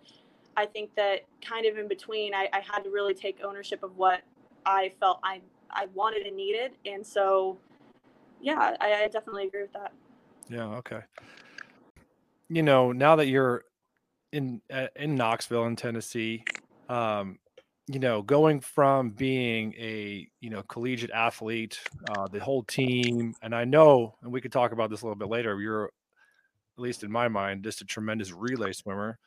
I 0.55 0.65
think 0.65 0.95
that 0.95 1.21
kind 1.41 1.65
of 1.65 1.77
in 1.77 1.87
between, 1.87 2.33
I, 2.33 2.47
I 2.53 2.59
had 2.59 2.83
to 2.83 2.89
really 2.89 3.13
take 3.13 3.39
ownership 3.43 3.83
of 3.83 3.97
what 3.97 4.21
I 4.65 4.91
felt 4.99 5.19
I, 5.23 5.41
I 5.71 5.87
wanted 5.93 6.25
and 6.27 6.35
needed. 6.35 6.73
And 6.85 7.05
so, 7.05 7.57
yeah, 8.41 8.75
I, 8.79 9.03
I 9.03 9.07
definitely 9.07 9.47
agree 9.47 9.61
with 9.63 9.73
that. 9.73 9.93
Yeah. 10.49 10.65
Okay. 10.77 11.01
You 12.49 12.63
know, 12.63 12.91
now 12.91 13.15
that 13.15 13.27
you're 13.27 13.63
in 14.31 14.61
uh, 14.71 14.87
in 14.95 15.15
Knoxville 15.15 15.65
in 15.65 15.75
Tennessee, 15.75 16.43
um, 16.89 17.39
you 17.87 17.99
know, 17.99 18.21
going 18.21 18.59
from 18.59 19.11
being 19.11 19.73
a 19.77 20.27
you 20.39 20.49
know 20.49 20.63
collegiate 20.63 21.11
athlete, 21.11 21.79
uh, 22.09 22.27
the 22.27 22.39
whole 22.39 22.63
team, 22.63 23.33
and 23.41 23.55
I 23.55 23.65
know, 23.65 24.15
and 24.21 24.31
we 24.31 24.41
could 24.41 24.51
talk 24.51 24.71
about 24.71 24.89
this 24.89 25.01
a 25.01 25.05
little 25.05 25.17
bit 25.17 25.29
later. 25.29 25.59
You're, 25.59 25.85
at 25.85 26.81
least 26.81 27.03
in 27.03 27.11
my 27.11 27.27
mind, 27.27 27.63
just 27.63 27.81
a 27.81 27.85
tremendous 27.85 28.31
relay 28.31 28.73
swimmer, 28.73 29.17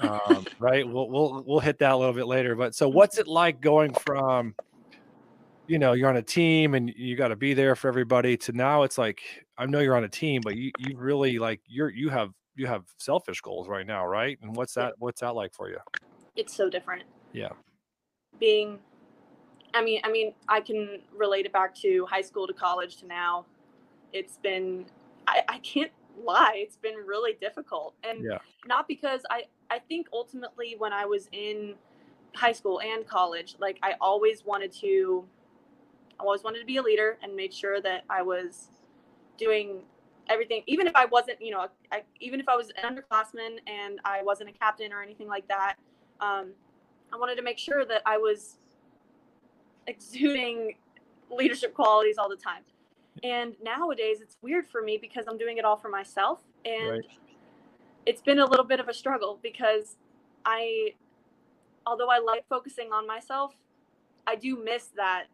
um, 0.00 0.46
right? 0.58 0.86
We'll 0.86 1.08
we'll 1.08 1.44
we'll 1.46 1.60
hit 1.60 1.78
that 1.78 1.92
a 1.92 1.96
little 1.96 2.14
bit 2.14 2.26
later. 2.26 2.54
But 2.56 2.74
so, 2.74 2.88
what's 2.88 3.18
it 3.18 3.26
like 3.26 3.60
going 3.60 3.94
from, 3.94 4.54
you 5.66 5.78
know, 5.78 5.92
you're 5.92 6.08
on 6.08 6.16
a 6.16 6.22
team 6.22 6.74
and 6.74 6.92
you 6.96 7.16
got 7.16 7.28
to 7.28 7.36
be 7.36 7.54
there 7.54 7.74
for 7.76 7.88
everybody, 7.88 8.36
to 8.38 8.52
now 8.52 8.82
it's 8.82 8.98
like 8.98 9.20
I 9.58 9.66
know 9.66 9.80
you're 9.80 9.96
on 9.96 10.04
a 10.04 10.08
team, 10.08 10.40
but 10.42 10.56
you 10.56 10.72
you 10.78 10.96
really 10.96 11.38
like 11.38 11.60
you're 11.66 11.90
you 11.90 12.08
have 12.08 12.30
you 12.56 12.66
have 12.66 12.84
selfish 12.98 13.40
goals 13.40 13.68
right 13.68 13.86
now, 13.86 14.06
right? 14.06 14.38
And 14.42 14.54
what's 14.54 14.74
that 14.74 14.94
what's 14.98 15.20
that 15.20 15.34
like 15.34 15.54
for 15.54 15.68
you? 15.68 15.78
It's 16.36 16.54
so 16.54 16.70
different. 16.70 17.04
Yeah 17.32 17.50
being 18.40 18.78
I 19.72 19.84
mean, 19.84 20.00
I 20.02 20.10
mean, 20.10 20.34
I 20.48 20.60
can 20.60 21.00
relate 21.16 21.46
it 21.46 21.52
back 21.52 21.76
to 21.76 22.04
high 22.06 22.22
school 22.22 22.48
to 22.48 22.52
college 22.52 22.96
to 22.96 23.06
now. 23.06 23.46
It's 24.12 24.36
been, 24.38 24.86
I, 25.28 25.42
I 25.48 25.58
can't 25.58 25.92
lie, 26.20 26.54
it's 26.56 26.76
been 26.76 26.96
really 27.06 27.34
difficult. 27.40 27.94
And 28.02 28.24
yeah. 28.24 28.38
not 28.66 28.88
because 28.88 29.20
I, 29.30 29.44
I 29.70 29.78
think 29.78 30.08
ultimately 30.12 30.74
when 30.78 30.92
I 30.92 31.06
was 31.06 31.28
in 31.32 31.74
high 32.34 32.52
school 32.52 32.80
and 32.80 33.06
college, 33.06 33.56
like 33.58 33.78
I 33.82 33.94
always 34.00 34.44
wanted 34.44 34.72
to, 34.80 35.24
I 36.18 36.22
always 36.24 36.42
wanted 36.42 36.58
to 36.60 36.66
be 36.66 36.76
a 36.76 36.82
leader 36.82 37.18
and 37.22 37.34
made 37.34 37.54
sure 37.54 37.80
that 37.80 38.04
I 38.10 38.22
was 38.22 38.68
doing 39.38 39.82
everything, 40.28 40.62
even 40.66 40.86
if 40.86 40.94
I 40.94 41.06
wasn't, 41.06 41.40
you 41.40 41.50
know, 41.50 41.68
I, 41.92 42.02
even 42.20 42.40
if 42.40 42.48
I 42.48 42.56
was 42.56 42.70
an 42.82 42.96
underclassman 42.96 43.58
and 43.66 44.00
I 44.04 44.22
wasn't 44.22 44.50
a 44.50 44.52
captain 44.52 44.92
or 44.92 45.02
anything 45.02 45.28
like 45.28 45.46
that. 45.48 45.76
Um, 46.20 46.50
I 47.12 47.16
wanted 47.16 47.36
to 47.36 47.42
make 47.42 47.58
sure 47.58 47.84
that 47.84 48.02
I 48.06 48.18
was 48.18 48.58
exuding 49.86 50.74
leadership 51.30 51.74
qualities 51.74 52.18
all 52.18 52.28
the 52.28 52.36
time. 52.36 52.62
And 53.22 53.54
nowadays 53.62 54.20
it's 54.20 54.36
weird 54.42 54.66
for 54.66 54.82
me 54.82 54.98
because 55.00 55.26
I'm 55.28 55.38
doing 55.38 55.58
it 55.58 55.64
all 55.64 55.76
for 55.76 55.88
myself 55.88 56.40
and 56.64 56.90
right. 56.90 57.04
It's 58.06 58.22
been 58.22 58.38
a 58.38 58.46
little 58.46 58.64
bit 58.64 58.80
of 58.80 58.88
a 58.88 58.94
struggle 58.94 59.38
because 59.42 59.96
I 60.44 60.94
although 61.86 62.10
I 62.10 62.18
like 62.18 62.46
focusing 62.48 62.92
on 62.92 63.06
myself, 63.06 63.54
I 64.26 64.36
do 64.36 64.62
miss 64.62 64.88
that 64.96 65.24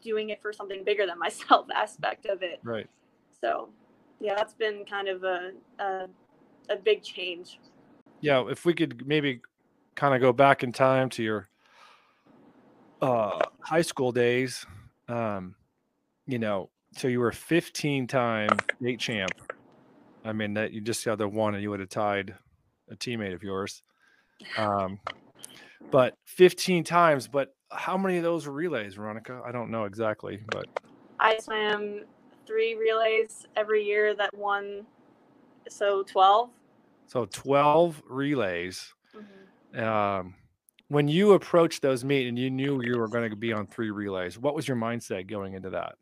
doing 0.00 0.30
it 0.30 0.40
for 0.40 0.52
something 0.52 0.84
bigger 0.84 1.06
than 1.06 1.18
myself 1.18 1.66
aspect 1.74 2.26
of 2.26 2.42
it. 2.42 2.60
Right. 2.62 2.88
So, 3.40 3.68
yeah, 4.20 4.34
that's 4.34 4.54
been 4.54 4.84
kind 4.84 5.08
of 5.08 5.24
a 5.24 5.52
a, 5.78 6.06
a 6.70 6.76
big 6.76 7.02
change. 7.02 7.58
Yeah, 8.20 8.48
if 8.48 8.64
we 8.64 8.72
could 8.72 9.06
maybe 9.06 9.40
kind 9.94 10.14
of 10.14 10.20
go 10.20 10.32
back 10.32 10.62
in 10.62 10.72
time 10.72 11.08
to 11.10 11.22
your 11.22 11.48
uh, 13.00 13.40
high 13.60 13.82
school 13.82 14.12
days, 14.12 14.64
um, 15.08 15.56
you 16.26 16.38
know, 16.38 16.70
so 16.96 17.08
you 17.08 17.18
were 17.18 17.32
15 17.32 18.06
time 18.06 18.48
state 18.80 19.00
champ. 19.00 19.32
I 20.24 20.32
mean, 20.32 20.54
that 20.54 20.72
you 20.72 20.80
just 20.80 21.04
the 21.04 21.12
other 21.12 21.28
one 21.28 21.54
and 21.54 21.62
you 21.62 21.70
would 21.70 21.80
have 21.80 21.88
tied 21.88 22.34
a 22.90 22.96
teammate 22.96 23.34
of 23.34 23.42
yours. 23.42 23.82
Um, 24.56 24.98
but 25.90 26.14
15 26.26 26.84
times, 26.84 27.28
but 27.28 27.54
how 27.70 27.96
many 27.96 28.18
of 28.18 28.22
those 28.22 28.46
were 28.46 28.52
relays, 28.52 28.94
Veronica? 28.94 29.40
I 29.44 29.52
don't 29.52 29.70
know 29.70 29.84
exactly, 29.84 30.40
but 30.48 30.66
I 31.18 31.38
swam 31.38 32.04
three 32.46 32.74
relays 32.74 33.46
every 33.56 33.84
year 33.84 34.14
that 34.14 34.36
won. 34.36 34.86
So 35.68 36.02
12. 36.02 36.50
So 37.06 37.26
12 37.26 38.02
relays. 38.08 38.92
Mm-hmm 39.16 39.42
um, 39.76 40.34
when 40.88 41.08
you 41.08 41.32
approached 41.32 41.82
those 41.82 42.04
meet 42.04 42.28
and 42.28 42.38
you 42.38 42.50
knew 42.50 42.82
you 42.82 42.98
were 42.98 43.08
going 43.08 43.30
to 43.30 43.36
be 43.36 43.52
on 43.52 43.66
three 43.66 43.90
relays, 43.90 44.38
what 44.38 44.54
was 44.54 44.68
your 44.68 44.76
mindset 44.76 45.26
going 45.26 45.54
into 45.54 45.70
that? 45.70 45.94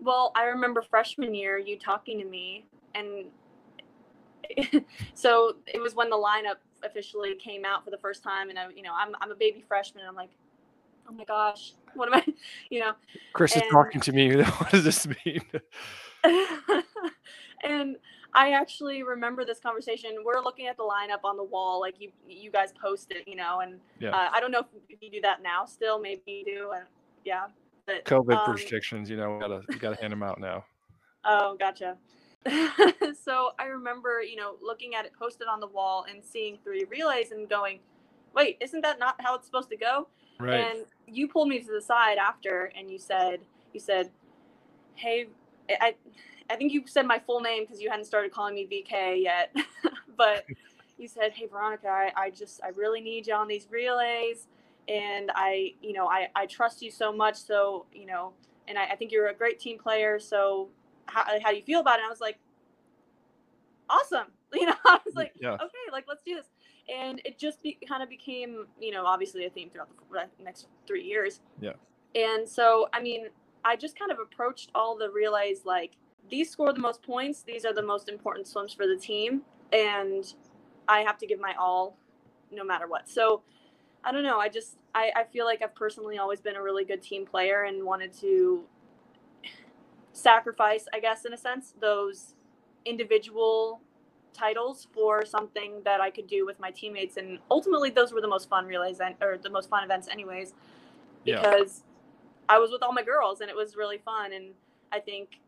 Well, 0.00 0.32
I 0.36 0.44
remember 0.44 0.82
freshman 0.82 1.34
year 1.34 1.56
you 1.56 1.78
talking 1.78 2.18
to 2.18 2.26
me, 2.26 2.66
and 2.94 3.26
so 5.14 5.56
it 5.66 5.80
was 5.80 5.94
when 5.94 6.10
the 6.10 6.16
lineup 6.16 6.56
officially 6.84 7.34
came 7.36 7.64
out 7.64 7.84
for 7.84 7.90
the 7.90 7.98
first 7.98 8.22
time, 8.22 8.50
and 8.50 8.58
I, 8.58 8.68
you 8.74 8.82
know, 8.82 8.92
I'm 8.94 9.14
I'm 9.20 9.30
a 9.30 9.34
baby 9.34 9.64
freshman. 9.66 10.04
I'm 10.06 10.14
like, 10.14 10.30
oh 11.08 11.12
my 11.12 11.24
gosh, 11.24 11.72
what 11.94 12.08
am 12.08 12.14
I, 12.14 12.24
you 12.70 12.80
know? 12.80 12.92
Chris 13.32 13.54
and, 13.54 13.64
is 13.64 13.70
talking 13.70 14.00
to 14.02 14.12
me. 14.12 14.36
what 14.42 14.70
does 14.70 14.84
this 14.84 15.06
mean? 15.24 15.42
and 17.64 17.96
I 18.32 18.50
actually 18.52 19.02
remember 19.02 19.44
this 19.44 19.60
conversation. 19.60 20.16
We're 20.24 20.42
looking 20.42 20.66
at 20.66 20.76
the 20.76 20.82
lineup 20.82 21.24
on 21.24 21.36
the 21.36 21.44
wall, 21.44 21.80
like 21.80 22.00
you 22.00 22.10
you 22.28 22.50
guys 22.50 22.72
post 22.80 23.10
it, 23.10 23.26
you 23.26 23.36
know, 23.36 23.60
and 23.60 23.80
yeah. 24.00 24.10
uh, 24.10 24.28
I 24.32 24.40
don't 24.40 24.50
know 24.50 24.64
if 24.88 25.00
you 25.00 25.10
do 25.10 25.20
that 25.22 25.42
now. 25.42 25.64
Still, 25.64 26.00
maybe 26.00 26.22
you 26.26 26.44
do. 26.44 26.70
And 26.74 26.84
yeah, 27.24 27.46
but, 27.86 28.04
COVID 28.04 28.46
um, 28.46 28.54
restrictions, 28.54 29.08
you 29.08 29.16
know, 29.16 29.38
gotta 29.38 29.62
you 29.70 29.78
gotta 29.78 30.00
hand 30.00 30.12
them 30.12 30.22
out 30.22 30.40
now. 30.40 30.64
Oh, 31.24 31.56
gotcha. 31.58 31.96
so 33.24 33.50
I 33.58 33.66
remember, 33.66 34.22
you 34.22 34.36
know, 34.36 34.56
looking 34.62 34.94
at 34.94 35.04
it 35.04 35.12
posted 35.18 35.46
on 35.48 35.60
the 35.60 35.66
wall 35.66 36.06
and 36.08 36.22
seeing 36.24 36.58
three 36.62 36.84
relays 36.90 37.32
and 37.32 37.48
going, 37.48 37.80
"Wait, 38.34 38.58
isn't 38.60 38.82
that 38.82 38.98
not 38.98 39.16
how 39.20 39.34
it's 39.34 39.46
supposed 39.46 39.70
to 39.70 39.76
go?" 39.76 40.08
Right. 40.38 40.60
And 40.60 40.86
you 41.06 41.28
pulled 41.28 41.48
me 41.48 41.60
to 41.60 41.72
the 41.72 41.80
side 41.80 42.18
after, 42.18 42.70
and 42.76 42.90
you 42.90 42.98
said, 42.98 43.40
"You 43.72 43.80
said, 43.80 44.10
hey, 44.94 45.28
I." 45.80 45.94
I 46.50 46.56
think 46.56 46.74
you 46.74 46.82
said 46.86 47.06
my 47.06 47.18
full 47.18 47.40
name 47.40 47.62
because 47.64 47.80
you 47.80 47.88
hadn't 47.88 48.04
started 48.04 48.30
calling 48.30 48.54
me 48.54 48.66
VK 48.70 49.22
yet, 49.22 49.56
but 50.16 50.44
you 50.98 51.08
said, 51.08 51.32
"Hey 51.32 51.46
Veronica, 51.46 51.88
I, 51.88 52.12
I 52.14 52.30
just 52.30 52.60
I 52.62 52.68
really 52.76 53.00
need 53.00 53.26
you 53.26 53.34
on 53.34 53.48
these 53.48 53.66
relays, 53.70 54.46
and 54.86 55.30
I 55.34 55.72
you 55.80 55.94
know 55.94 56.06
I 56.06 56.28
I 56.36 56.44
trust 56.44 56.82
you 56.82 56.90
so 56.90 57.12
much, 57.12 57.36
so 57.36 57.86
you 57.94 58.04
know, 58.04 58.32
and 58.68 58.78
I, 58.78 58.88
I 58.88 58.96
think 58.96 59.10
you're 59.10 59.28
a 59.28 59.34
great 59.34 59.58
team 59.58 59.78
player. 59.78 60.18
So 60.18 60.68
how 61.06 61.24
how 61.42 61.50
do 61.50 61.56
you 61.56 61.62
feel 61.62 61.80
about 61.80 61.98
it?" 61.98 62.02
And 62.02 62.06
I 62.06 62.10
was 62.10 62.20
like, 62.20 62.38
"Awesome," 63.88 64.28
you 64.52 64.66
know. 64.66 64.74
I 64.84 64.98
was 65.04 65.14
like, 65.14 65.32
yeah. 65.40 65.54
"Okay, 65.54 65.84
like 65.92 66.04
let's 66.08 66.22
do 66.22 66.34
this." 66.34 66.46
And 66.94 67.20
it 67.24 67.38
just 67.38 67.62
be, 67.62 67.78
kind 67.88 68.02
of 68.02 68.10
became, 68.10 68.66
you 68.78 68.92
know, 68.92 69.06
obviously 69.06 69.46
a 69.46 69.50
theme 69.50 69.70
throughout 69.70 69.88
the 70.10 70.44
next 70.44 70.68
three 70.86 71.02
years. 71.02 71.40
Yeah. 71.58 71.72
And 72.14 72.46
so, 72.46 72.88
I 72.92 73.00
mean, 73.00 73.28
I 73.64 73.74
just 73.76 73.98
kind 73.98 74.12
of 74.12 74.18
approached 74.18 74.70
all 74.74 74.94
the 74.94 75.10
relays 75.10 75.64
like 75.64 75.92
these 76.30 76.50
score 76.50 76.72
the 76.74 76.80
most 76.80 77.02
points. 77.02 77.42
These 77.42 77.64
are 77.64 77.72
the 77.72 77.82
most 77.82 78.08
important 78.10 78.46
swims 78.46 78.74
for 78.74 78.86
the 78.86 78.96
team, 78.96 79.42
and 79.72 80.34
I 80.86 81.00
have 81.00 81.16
to 81.18 81.26
give 81.26 81.40
my 81.40 81.54
all, 81.58 81.96
no 82.52 82.64
matter 82.64 82.86
what. 82.86 83.08
So, 83.08 83.42
I 84.04 84.12
don't 84.12 84.22
know. 84.22 84.38
I 84.38 84.48
just 84.48 84.76
I, 84.94 85.10
I 85.16 85.24
feel 85.24 85.44
like 85.44 85.62
I've 85.62 85.74
personally 85.74 86.18
always 86.18 86.40
been 86.40 86.56
a 86.56 86.62
really 86.62 86.84
good 86.84 87.02
team 87.02 87.24
player 87.26 87.64
and 87.64 87.82
wanted 87.82 88.12
to 88.20 88.64
sacrifice, 90.14 90.86
I 90.94 91.00
guess, 91.00 91.26
in 91.26 91.34
a 91.34 91.36
sense, 91.36 91.74
those 91.80 92.34
individual 92.86 93.80
titles 94.32 94.88
for 94.92 95.24
something 95.24 95.82
that 95.84 96.00
I 96.00 96.10
could 96.10 96.26
do 96.26 96.46
with 96.46 96.58
my 96.58 96.70
teammates. 96.70 97.18
And 97.18 97.38
ultimately, 97.50 97.90
those 97.90 98.12
were 98.12 98.20
the 98.20 98.28
most 98.28 98.48
fun 98.48 98.66
relays 98.66 99.00
or 99.20 99.36
the 99.36 99.50
most 99.50 99.68
fun 99.68 99.84
events, 99.84 100.08
anyways, 100.08 100.54
because 101.24 101.82
yeah. 102.48 102.54
I 102.56 102.58
was 102.58 102.70
with 102.70 102.82
all 102.82 102.92
my 102.92 103.02
girls 103.02 103.40
and 103.40 103.50
it 103.50 103.56
was 103.56 103.76
really 103.76 103.98
fun. 103.98 104.32
And 104.32 104.54
I 104.92 105.00
think 105.00 105.40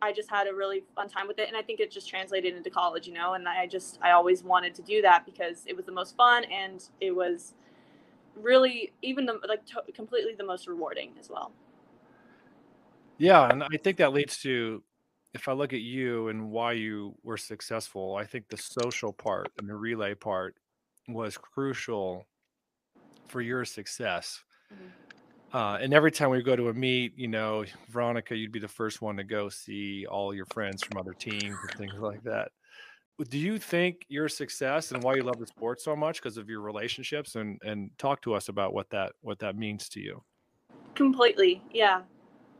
I 0.00 0.12
just 0.12 0.28
had 0.28 0.48
a 0.48 0.54
really 0.54 0.82
fun 0.96 1.08
time 1.08 1.28
with 1.28 1.38
it, 1.38 1.46
and 1.46 1.56
I 1.56 1.62
think 1.62 1.78
it 1.78 1.90
just 1.90 2.08
translated 2.08 2.56
into 2.56 2.70
college, 2.70 3.06
you 3.06 3.14
know. 3.14 3.34
And 3.34 3.46
I 3.46 3.68
just 3.68 4.00
I 4.02 4.10
always 4.10 4.42
wanted 4.42 4.74
to 4.74 4.82
do 4.82 5.00
that 5.02 5.24
because 5.24 5.64
it 5.66 5.76
was 5.76 5.86
the 5.86 5.92
most 5.92 6.16
fun, 6.16 6.44
and 6.44 6.82
it 7.00 7.12
was 7.12 7.54
really 8.34 8.92
even 9.02 9.26
the 9.26 9.38
like 9.46 9.64
to, 9.66 9.82
completely 9.94 10.34
the 10.34 10.44
most 10.44 10.66
rewarding 10.66 11.12
as 11.20 11.30
well. 11.30 11.52
Yeah, 13.18 13.48
and 13.48 13.62
I 13.62 13.76
think 13.82 13.98
that 13.98 14.12
leads 14.12 14.38
to 14.42 14.82
if 15.34 15.48
I 15.48 15.52
look 15.52 15.72
at 15.72 15.80
you 15.80 16.28
and 16.28 16.50
why 16.50 16.72
you 16.72 17.14
were 17.22 17.36
successful, 17.36 18.16
I 18.16 18.24
think 18.24 18.48
the 18.48 18.56
social 18.56 19.12
part 19.12 19.50
and 19.58 19.68
the 19.68 19.74
relay 19.74 20.14
part 20.14 20.56
was 21.08 21.38
crucial 21.38 22.26
for 23.28 23.40
your 23.40 23.64
success. 23.64 24.42
Mm-hmm. 24.72 25.56
Uh, 25.56 25.76
and 25.78 25.92
every 25.92 26.10
time 26.10 26.30
we 26.30 26.42
go 26.42 26.56
to 26.56 26.68
a 26.68 26.74
meet, 26.74 27.12
you 27.16 27.28
know, 27.28 27.64
Veronica, 27.90 28.34
you'd 28.34 28.52
be 28.52 28.58
the 28.58 28.68
first 28.68 29.02
one 29.02 29.16
to 29.16 29.24
go 29.24 29.48
see 29.48 30.06
all 30.06 30.34
your 30.34 30.46
friends 30.46 30.82
from 30.82 30.98
other 30.98 31.12
teams 31.12 31.42
and 31.44 31.70
things 31.76 31.94
like 31.98 32.22
that. 32.24 32.50
Do 33.28 33.38
you 33.38 33.58
think 33.58 34.06
your 34.08 34.28
success 34.28 34.92
and 34.92 35.02
why 35.02 35.14
you 35.14 35.22
love 35.22 35.38
the 35.38 35.46
sport 35.46 35.80
so 35.80 35.94
much 35.94 36.22
because 36.22 36.38
of 36.38 36.48
your 36.48 36.60
relationships 36.60 37.36
and 37.36 37.60
and 37.62 37.90
talk 37.96 38.20
to 38.22 38.34
us 38.34 38.48
about 38.48 38.72
what 38.72 38.88
that 38.90 39.12
what 39.20 39.38
that 39.40 39.56
means 39.56 39.88
to 39.90 40.00
you? 40.00 40.24
Completely, 40.94 41.62
yeah. 41.70 42.00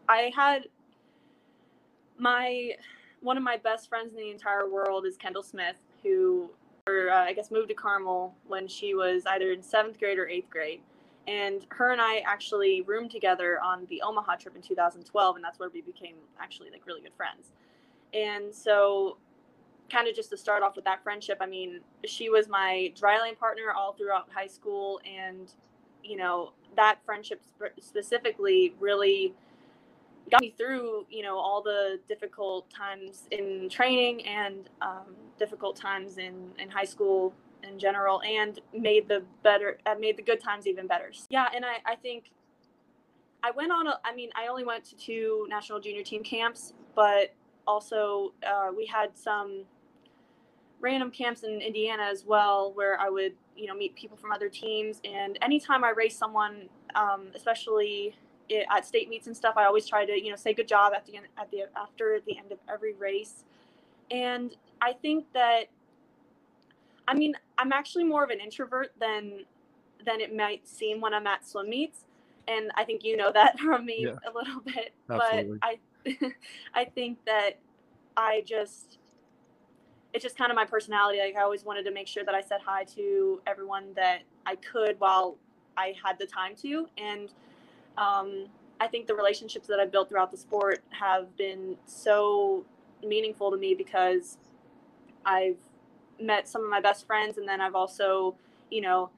I 0.09 0.33
had 0.35 0.67
my 2.19 2.73
one 3.21 3.37
of 3.37 3.43
my 3.43 3.57
best 3.57 3.89
friends 3.89 4.13
in 4.13 4.19
the 4.19 4.31
entire 4.31 4.69
world 4.69 5.07
is 5.07 5.17
Kendall 5.17 5.45
Smith, 5.45 5.77
who, 6.03 6.51
or, 6.89 7.09
uh, 7.09 7.25
I 7.25 7.33
guess, 7.33 7.53
moved 7.53 7.69
to 7.69 7.75
Carmel 7.75 8.35
when 8.49 8.67
she 8.67 8.95
was 8.95 9.25
either 9.27 9.53
in 9.53 9.63
seventh 9.63 9.99
grade 10.01 10.19
or 10.19 10.29
eighth 10.29 10.51
grade. 10.51 10.81
And 11.29 11.65
her 11.71 11.93
and 11.93 12.01
I 12.01 12.19
actually 12.27 12.83
roomed 12.83 13.13
together 13.13 13.61
on 13.63 13.87
the 13.89 14.03
Omaha 14.03 14.37
trip 14.37 14.57
in 14.57 14.63
2012, 14.63 15.37
and 15.37 15.45
that's 15.45 15.61
where 15.61 15.71
we 15.73 15.83
became 15.83 16.17
actually 16.41 16.71
like 16.71 16.85
really 16.85 17.01
good 17.01 17.15
friends. 17.17 17.53
And 18.13 18.53
so, 18.53 19.19
kind 19.89 20.09
of 20.09 20.17
just 20.17 20.31
to 20.31 20.37
start 20.37 20.65
off 20.65 20.75
with 20.75 20.85
that 20.85 21.05
friendship, 21.05 21.39
I 21.41 21.47
mean, 21.47 21.81
she 22.05 22.29
was 22.29 22.49
my 22.49 22.93
dryland 23.01 23.39
partner 23.39 23.73
all 23.77 23.93
throughout 23.93 24.29
high 24.35 24.49
school, 24.49 25.01
and 25.07 25.53
you 26.03 26.17
know 26.17 26.55
that 26.75 26.99
friendship 27.05 27.41
specifically 27.79 28.75
really 28.81 29.33
got 30.31 30.41
me 30.41 30.55
through 30.57 31.07
you 31.11 31.23
know 31.23 31.37
all 31.37 31.63
the 31.63 31.99
difficult 32.09 32.71
times 32.71 33.27
in 33.31 33.69
training 33.69 34.25
and 34.27 34.69
um, 34.81 35.15
difficult 35.39 35.77
times 35.77 36.19
in 36.19 36.51
in 36.59 36.71
high 36.71 36.85
school 36.85 37.33
in 37.63 37.79
general 37.79 38.21
and 38.23 38.61
made 38.77 39.09
the 39.09 39.23
better 39.43 39.79
uh, 39.87 39.95
made 39.99 40.17
the 40.17 40.23
good 40.23 40.41
times 40.41 40.67
even 40.67 40.87
better. 40.87 41.11
Yeah 41.31 41.49
and 41.55 41.65
i 41.65 41.77
i 41.91 41.95
think 41.97 42.31
i 43.43 43.51
went 43.51 43.73
on 43.73 43.87
a, 43.87 43.99
i 44.05 44.15
mean 44.15 44.31
i 44.37 44.49
only 44.49 44.65
went 44.65 44.85
to 44.85 44.97
two 44.97 45.47
national 45.49 45.81
junior 45.81 46.03
team 46.03 46.23
camps 46.23 46.75
but 46.95 47.35
also 47.67 48.33
uh, 48.47 48.71
we 48.77 48.87
had 48.87 49.17
some 49.17 49.65
random 50.81 51.11
camps 51.11 51.43
in 51.45 51.61
indiana 51.61 52.03
as 52.05 52.25
well 52.27 52.73
where 52.75 52.99
i 53.01 53.09
would 53.09 53.35
you 53.57 53.67
know 53.67 53.75
meet 53.75 53.95
people 53.95 54.17
from 54.17 54.33
other 54.33 54.49
teams. 54.49 55.01
And 55.05 55.39
anytime 55.43 55.85
i 55.85 55.91
race 55.91 56.17
someone 56.17 56.69
um, 56.95 57.29
especially 57.35 58.15
it, 58.49 58.67
at 58.71 58.87
state 58.87 59.09
meets 59.09 59.27
and 59.27 59.37
stuff, 59.37 59.55
I 59.57 59.65
always 59.65 59.87
try 59.87 60.05
to 60.05 60.13
you 60.13 60.31
know 60.31 60.37
say 60.37 60.53
good 60.55 60.69
job 60.69 60.93
at 60.95 61.07
the 61.07 61.17
end 61.17 61.27
at 61.39 61.51
the 61.51 61.65
after 61.77 62.21
the 62.27 62.39
end 62.39 62.53
of 62.53 62.59
every 62.69 62.95
race, 62.95 63.45
and 64.11 64.55
I 64.81 64.93
think 64.93 65.27
that 65.35 65.65
I 67.07 67.15
mean 67.15 67.35
I'm 67.59 67.73
actually 67.73 68.05
more 68.05 68.25
of 68.25 68.31
an 68.31 68.41
introvert 68.41 68.93
than 69.01 69.45
than 70.05 70.21
it 70.21 70.35
might 70.35 70.67
seem 70.67 71.01
when 71.01 71.15
I'm 71.15 71.27
at 71.27 71.47
swim 71.47 71.71
meets, 71.71 72.05
and 72.49 72.71
I 72.75 72.85
think 72.85 73.05
you 73.05 73.17
know 73.17 73.33
that 73.33 73.59
from 73.61 73.87
me 73.87 74.07
yeah. 74.07 74.31
a 74.31 74.33
little 74.35 74.61
bit. 74.61 74.93
Absolutely. 75.11 75.59
But 75.59 75.69
I 75.69 75.79
I 76.75 76.85
think 76.85 77.19
that 77.27 77.59
I 78.17 78.43
just 78.47 78.99
it's 80.13 80.23
just 80.23 80.37
kind 80.37 80.51
of 80.51 80.57
my 80.57 80.65
personality. 80.65 81.19
Like 81.19 81.37
I 81.37 81.43
always 81.43 81.65
wanted 81.65 81.85
to 81.85 81.91
make 81.91 82.07
sure 82.07 82.25
that 82.25 82.35
I 82.35 82.43
said 82.43 82.61
hi 82.65 82.85
to 82.97 83.41
everyone 83.47 83.95
that 83.97 84.23
I 84.45 84.57
could 84.57 84.99
while 85.01 85.37
I 85.77 85.95
had 86.05 86.19
the 86.19 86.27
time 86.27 86.55
to, 86.57 86.87
and 86.99 87.33
um, 87.97 88.47
I 88.81 88.89
think 88.89 89.07
the 89.07 89.15
relationships 89.15 89.69
that 89.69 89.79
I've 89.79 89.93
built 89.93 90.09
throughout 90.09 90.31
the 90.31 90.37
sport 90.37 90.83
have 90.91 91.37
been 91.37 91.77
so 91.87 92.65
meaningful 93.05 93.51
to 93.51 93.57
me 93.57 93.75
because 93.75 94.39
I've 95.25 95.59
met 96.21 96.49
some 96.49 96.65
of 96.65 96.71
my 96.71 96.81
best 96.81 97.07
friends 97.07 97.39
and 97.39 97.49
then 97.49 97.61
I've 97.61 97.75
also, 97.75 98.35
you 98.71 98.81
know, 98.81 99.11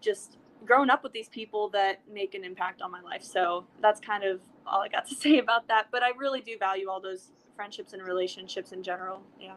just 0.00 0.38
grown 0.64 0.90
up 0.90 1.02
with 1.02 1.12
these 1.12 1.28
people 1.28 1.68
that 1.70 2.00
make 2.12 2.34
an 2.34 2.44
impact 2.44 2.82
on 2.82 2.90
my 2.90 3.00
life. 3.00 3.22
So 3.22 3.64
that's 3.80 4.00
kind 4.00 4.24
of 4.24 4.40
all 4.66 4.82
I 4.82 4.88
got 4.88 5.06
to 5.08 5.14
say 5.24 5.38
about 5.38 5.68
that. 5.68 5.88
But 5.90 6.02
I 6.02 6.10
really 6.18 6.40
do 6.40 6.58
value 6.58 6.88
all 6.88 7.00
those 7.00 7.30
friendships 7.56 7.92
and 7.92 8.02
relationships 8.02 8.72
in 8.72 8.82
general. 8.82 9.22
Yeah. 9.40 9.54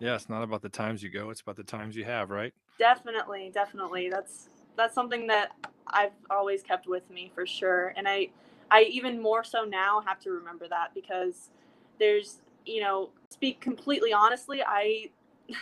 Yeah, 0.00 0.14
it's 0.14 0.28
not 0.28 0.42
about 0.42 0.62
the 0.62 0.68
times 0.68 1.02
you 1.02 1.10
go, 1.10 1.30
it's 1.30 1.40
about 1.40 1.56
the 1.56 1.64
times 1.64 1.96
you 1.96 2.04
have, 2.04 2.30
right? 2.30 2.54
Definitely, 2.78 3.50
definitely. 3.52 4.08
That's 4.08 4.48
that's 4.78 4.94
something 4.94 5.26
that 5.26 5.50
I've 5.86 6.12
always 6.30 6.62
kept 6.62 6.86
with 6.86 7.10
me 7.10 7.30
for 7.34 7.46
sure. 7.46 7.92
And 7.96 8.08
I, 8.08 8.30
I 8.70 8.82
even 8.84 9.20
more 9.20 9.44
so 9.44 9.64
now 9.64 10.02
have 10.06 10.18
to 10.20 10.30
remember 10.30 10.68
that 10.68 10.94
because 10.94 11.50
there's, 11.98 12.40
you 12.64 12.80
know, 12.80 13.10
speak 13.28 13.60
completely 13.60 14.12
honestly, 14.12 14.62
I, 14.62 15.10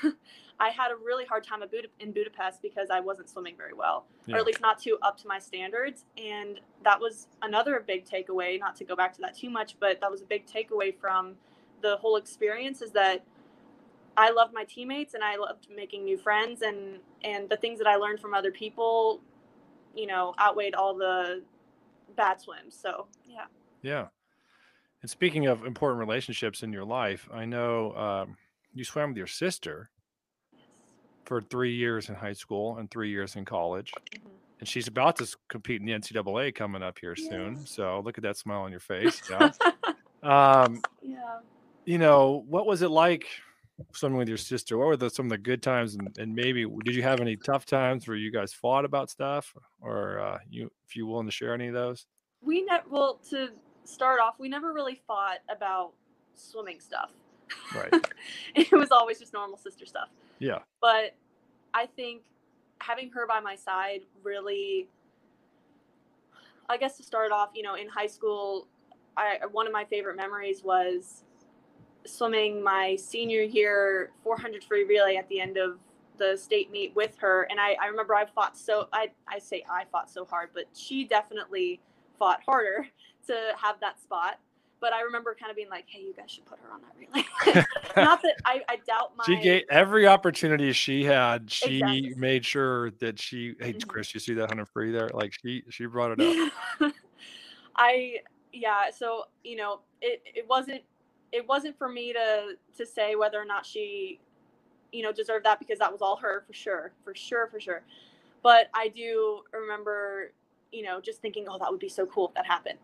I 0.59 0.71
had 0.71 0.91
a 0.91 0.97
really 0.97 1.25
hard 1.25 1.45
time 1.45 1.63
in 2.01 2.13
Budapest 2.13 2.63
because 2.63 2.89
I 2.91 3.01
wasn't 3.01 3.29
swimming 3.29 3.57
very 3.57 3.75
well, 3.75 4.07
yeah. 4.27 4.37
or 4.37 4.39
at 4.39 4.47
least 4.47 4.61
not 4.61 4.81
too 4.81 4.99
up 5.03 5.19
to 5.19 5.29
my 5.29 5.39
standards. 5.39 6.05
And 6.17 6.61
that 6.83 7.01
was 7.01 7.29
another 7.43 7.83
big 7.87 8.07
takeaway. 8.07 8.59
Not 8.59 8.77
to 8.77 8.85
go 8.85 8.97
back 8.97 9.13
to 9.15 9.21
that 9.21 9.37
too 9.37 9.51
much, 9.51 9.77
but 9.81 10.01
that 10.01 10.11
was 10.11 10.23
a 10.23 10.25
big 10.25 10.47
takeaway 10.47 10.95
from 10.95 11.35
the 11.83 11.97
whole 11.99 12.17
experience. 12.17 12.81
Is 12.81 12.93
that 12.93 13.23
I 14.17 14.31
loved 14.31 14.55
my 14.55 14.65
teammates 14.65 15.15
and 15.15 15.23
I 15.23 15.37
loved 15.37 15.69
making 15.75 16.05
new 16.05 16.17
friends 16.17 16.63
and 16.63 16.99
and 17.23 17.49
the 17.49 17.57
things 17.57 17.79
that 17.79 17.87
I 17.87 17.97
learned 17.97 18.21
from 18.21 18.35
other 18.35 18.51
people, 18.51 19.21
you 19.95 20.07
know, 20.07 20.35
outweighed 20.41 20.75
all 20.75 20.95
the 20.95 21.43
bad 22.17 22.41
swims. 22.41 22.79
So 22.81 23.07
yeah. 23.27 23.47
Yeah. 23.83 24.07
And 25.03 25.11
speaking 25.11 25.47
of 25.47 25.65
important 25.65 26.01
relationships 26.01 26.63
in 26.63 26.73
your 26.73 26.85
life, 26.85 27.29
I 27.33 27.45
know 27.45 27.95
um, 27.95 28.37
you 28.75 28.85
swam 28.85 29.11
with 29.11 29.19
your 29.19 29.27
sister 29.27 29.91
yes. 30.53 30.63
for 31.25 31.41
three 31.43 31.75
years 31.75 32.09
in 32.09 32.15
high 32.15 32.33
school 32.33 32.79
and 32.79 32.91
three 32.91 33.11
years 33.11 33.37
in 33.37 33.45
college. 33.45 33.93
Mm-hmm. 33.93 34.29
And 34.59 34.69
she's 34.69 34.89
about 34.89 35.17
to 35.17 35.37
compete 35.49 35.81
in 35.81 35.87
the 35.87 35.93
NCAA 35.93 36.55
coming 36.55 36.83
up 36.83 36.99
here 36.99 37.15
yes. 37.17 37.29
soon. 37.29 37.67
So 37.67 38.01
look 38.05 38.17
at 38.17 38.23
that 38.23 38.39
smile 38.39 38.63
on 38.63 38.71
your 38.71 38.81
face. 38.81 39.21
Yeah. 39.31 39.51
um, 40.23 40.81
yeah. 41.03 41.39
You 41.85 41.99
know, 41.99 42.45
what 42.49 42.67
was 42.67 42.83
it 42.83 42.91
like 42.91 43.27
swimming 43.93 44.19
with 44.19 44.29
your 44.29 44.37
sister? 44.37 44.79
What 44.79 44.87
were 44.87 44.97
the, 44.97 45.11
some 45.11 45.27
of 45.27 45.31
the 45.31 45.39
good 45.39 45.63
times 45.63 45.95
and, 45.95 46.17
and, 46.19 46.35
maybe 46.35 46.67
did 46.85 46.95
you 46.95 47.03
have 47.03 47.21
any 47.21 47.37
tough 47.37 47.67
times 47.67 48.09
where 48.09 48.17
you 48.17 48.31
guys 48.31 48.53
fought 48.53 48.85
about 48.85 49.11
stuff 49.11 49.55
or 49.81 50.19
uh, 50.19 50.39
you 50.49 50.71
if 50.87 50.97
you 50.97 51.07
willing 51.07 51.27
to 51.27 51.33
share 51.33 51.55
any 51.55 51.69
of 51.69 51.75
those? 51.75 52.07
We 52.43 52.63
never 52.63 52.85
well 52.89 53.21
to 53.31 53.51
start 53.85 54.21
off 54.21 54.35
we 54.39 54.49
never 54.49 54.73
really 54.73 55.01
fought 55.07 55.39
about 55.49 55.93
swimming 56.35 56.81
stuff. 56.81 57.13
Right. 57.75 57.93
It 58.55 58.73
was 58.73 58.91
always 58.91 59.19
just 59.19 59.33
normal 59.33 59.59
sister 59.59 59.87
stuff. 59.87 60.09
Yeah. 60.39 60.59
But 60.81 61.15
i 61.77 61.87
think 61.87 62.23
having 62.81 63.11
her 63.11 63.27
by 63.27 63.39
my 63.39 63.55
side 63.55 64.01
really 64.23 64.89
i 66.69 66.77
guess 66.77 66.97
to 66.97 67.03
start 67.03 67.31
off 67.31 67.51
you 67.55 67.63
know 67.63 67.75
in 67.75 67.89
high 67.89 68.07
school 68.07 68.67
I, 69.17 69.39
one 69.51 69.67
of 69.67 69.73
my 69.73 69.85
favorite 69.85 70.17
memories 70.17 70.63
was 70.63 71.23
swimming 72.07 72.63
my 72.63 72.97
senior 72.97 73.43
year 73.43 74.11
400 74.23 74.65
free 74.65 74.85
relay 74.85 75.17
at 75.17 75.29
the 75.29 75.41
end 75.41 75.57
of 75.57 75.79
the 76.19 76.37
state 76.37 76.71
meet 76.71 76.95
with 76.95 77.17
her. 77.19 77.47
And 77.51 77.61
I, 77.61 77.77
I 77.81 77.87
remember 77.87 78.15
I 78.15 78.25
fought 78.27 78.57
so 78.57 78.89
I, 78.93 79.11
I 79.29 79.39
say 79.39 79.65
I 79.71 79.85
fought 79.91 80.11
so 80.11 80.25
hard 80.25 80.51
but 80.55 80.65
she 80.75 81.05
definitely 81.05 81.81
fought 82.19 82.41
harder 82.47 82.87
to 83.27 83.35
have 83.61 83.81
that 83.81 84.01
spot. 84.01 84.39
But 84.79 84.93
I 84.93 85.01
remember 85.01 85.35
kind 85.39 85.51
of 85.51 85.57
being 85.57 85.71
like 85.71 85.85
hey 85.89 86.01
you 86.01 86.15
guys 86.15 86.31
should 86.31 86.45
put 86.47 86.59
her 86.61 86.73
on 86.73 86.81
that 86.83 86.95
relay. 86.99 87.65
Not 87.97 88.23
that 88.23 88.37
I, 88.45 88.63
I 88.69 88.77
doubt 88.87 89.17
my 89.17 89.25
she 89.25 89.37
gave 89.37 89.63
every 89.71 90.07
opportunity 90.07 90.73
she 90.73 91.05
had 91.05 91.51
she 91.51 91.79
exactly. 91.79 92.15
made 92.17 92.45
sure 92.45 92.91
that 92.93 93.21
she 93.21 93.55
hey 93.59 93.73
mm-hmm. 93.73 93.89
Chris 93.89 94.13
you 94.15 94.21
see 94.21 94.35
that 94.35 94.43
100 94.43 94.67
free 94.67 94.93
there? 94.93 95.11
Like 95.13 95.33
she 95.43 95.63
she 95.71 95.87
brought 95.87 96.19
it 96.19 96.51
up. 96.81 96.93
I 97.77 98.19
yeah 98.53 98.91
so 98.91 99.25
you 99.45 99.57
know 99.57 99.81
it, 100.01 100.23
it 100.25 100.47
wasn't 100.49 100.83
it 101.33 101.47
wasn't 101.47 101.77
for 101.77 101.89
me 101.89 102.13
to 102.13 102.55
to 102.77 102.87
say 102.87 103.15
whether 103.15 103.41
or 103.41 103.45
not 103.45 103.65
she 103.67 104.21
you 104.93 105.03
know 105.03 105.13
deserved 105.13 105.45
that 105.45 105.59
because 105.59 105.79
that 105.79 105.91
was 105.91 106.01
all 106.03 106.17
her 106.17 106.45
for 106.47 106.53
sure 106.53 106.93
for 107.05 107.15
sure 107.15 107.49
for 107.49 107.61
sure. 107.61 107.83
But 108.43 108.69
i 108.75 108.89
do 108.89 109.43
remember 109.53 110.33
you 110.73 110.83
know 110.83 111.01
just 111.01 111.21
thinking 111.21 111.47
oh 111.49 111.59
that 111.59 111.71
would 111.71 111.81
be 111.81 111.89
so 111.89 112.07
cool 112.07 112.29
if 112.29 112.35
that 112.35 112.47
happened. 112.47 112.79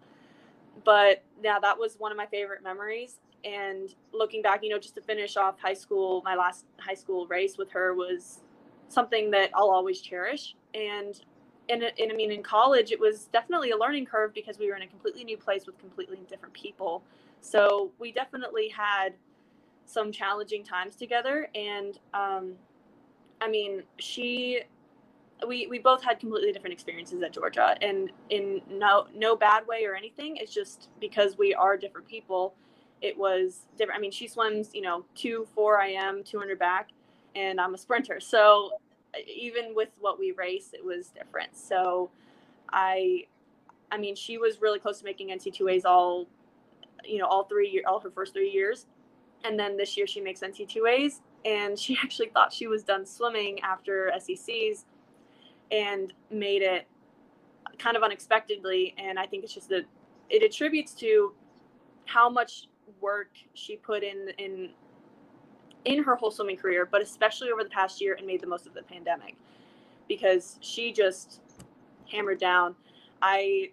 But 0.85 1.23
yeah 1.43 1.59
that 1.61 1.79
was 1.79 1.97
one 1.99 2.11
of 2.11 2.19
my 2.19 2.27
favorite 2.27 2.63
memories. 2.63 3.21
And 3.45 3.95
looking 4.13 4.43
back 4.43 4.63
you 4.63 4.71
know 4.71 4.79
just 4.79 4.95
to 4.97 5.03
finish 5.03 5.37
off 5.37 5.59
high 5.61 5.75
school 5.75 6.23
my 6.25 6.35
last 6.35 6.65
high 6.79 6.95
school 6.95 7.27
race 7.27 7.57
with 7.59 7.71
her 7.71 7.95
was 7.95 8.41
something 8.89 9.31
that 9.31 9.51
i'll 9.55 9.71
always 9.71 10.01
cherish. 10.01 10.55
And 10.75 11.21
and, 11.69 11.83
and 11.83 12.11
i 12.11 12.15
mean 12.15 12.33
in 12.33 12.43
college 12.43 12.91
it 12.91 12.99
was 12.99 13.27
definitely 13.27 13.71
a 13.71 13.77
learning 13.77 14.05
curve 14.05 14.35
because 14.35 14.59
we 14.59 14.69
were 14.69 14.75
in 14.75 14.83
a 14.83 14.87
completely 14.87 15.23
new 15.23 15.37
place 15.37 15.65
with 15.65 15.79
completely 15.79 16.19
different 16.29 16.53
people 16.53 17.05
so 17.43 17.93
we 17.99 18.13
definitely 18.13 18.69
had 18.69 19.15
some 19.85 20.11
challenging 20.11 20.65
times 20.65 20.97
together. 20.97 21.49
And 21.55 21.99
um, 22.15 22.55
I 23.41 23.49
mean, 23.49 23.83
she, 23.99 24.63
we, 25.47 25.67
we 25.67 25.79
both 25.81 26.03
had 26.03 26.21
completely 26.21 26.53
different 26.53 26.73
experiences 26.73 27.23
at 27.23 27.33
Georgia 27.33 27.77
and 27.83 28.11
in 28.31 28.63
no, 28.71 29.07
no 29.15 29.37
bad 29.37 29.67
way 29.67 29.85
or 29.85 29.95
anything. 29.95 30.37
It's 30.37 30.55
just 30.55 30.89
because 31.01 31.37
we 31.37 31.53
are 31.53 31.77
different 31.77 32.07
people. 32.09 32.55
It 33.03 33.19
was 33.19 33.67
different. 33.77 33.99
I 33.99 34.01
mean, 34.01 34.13
she 34.13 34.29
swims, 34.29 34.71
you 34.73 34.83
know, 34.83 35.05
two, 35.17 35.47
four 35.55 35.83
IM, 35.83 36.23
200 36.23 36.59
back, 36.59 36.91
and 37.35 37.61
I'm 37.61 37.75
a 37.75 37.79
sprinter. 37.79 38.21
So 38.21 38.71
even 39.27 39.75
with 39.75 39.89
what 40.01 40.19
we 40.19 40.33
race, 40.33 40.71
it 40.73 40.85
was 40.85 41.09
different. 41.09 41.57
So 41.57 42.11
I, 42.73 43.27
I 43.91 43.99
mean, 43.99 44.15
she 44.15 44.39
was 44.39 44.61
really 44.63 44.79
close 44.79 45.01
to 45.01 45.05
making 45.05 45.31
NC2As 45.31 45.85
all, 45.85 46.29
you 47.05 47.19
know, 47.19 47.27
all 47.27 47.45
three, 47.45 47.69
year, 47.69 47.83
all 47.87 48.01
her 48.01 48.11
first 48.11 48.33
three 48.33 48.51
years. 48.51 48.87
And 49.45 49.59
then 49.59 49.77
this 49.77 49.97
year 49.97 50.07
she 50.07 50.21
makes 50.21 50.41
NC2As 50.41 51.21
and 51.45 51.79
she 51.79 51.97
actually 52.03 52.29
thought 52.29 52.53
she 52.53 52.67
was 52.67 52.83
done 52.83 53.05
swimming 53.07 53.61
after 53.61 54.13
SECs 54.19 54.85
and 55.71 56.13
made 56.31 56.63
it 56.63 56.87
kind 57.79 57.97
of 57.97 58.03
unexpectedly. 58.03 58.95
And 58.99 59.19
I 59.19 59.27
think 59.27 59.45
it's 59.45 59.55
just 59.55 59.69
that 59.71 59.85
it 60.31 60.43
attributes 60.43 60.93
to 60.95 61.33
how 62.07 62.29
much 62.29 62.69
work 63.01 63.31
she 63.55 63.77
put 63.77 64.03
in 64.03 64.29
in 64.39 64.71
in 65.85 66.03
her 66.05 66.15
whole 66.15 66.31
swimming 66.31 66.57
career, 66.57 66.87
but 66.87 67.03
especially 67.03 67.51
over 67.51 67.65
the 67.65 67.71
past 67.71 68.01
year 68.01 68.15
and 68.15 68.25
made 68.27 68.41
the 68.41 68.47
most 68.47 68.67
of 68.67 68.75
the 68.75 68.83
pandemic 68.83 69.35
because 70.09 70.59
she 70.61 70.93
just 70.93 71.41
hammered 72.11 72.39
down. 72.39 72.77
I 73.21 73.71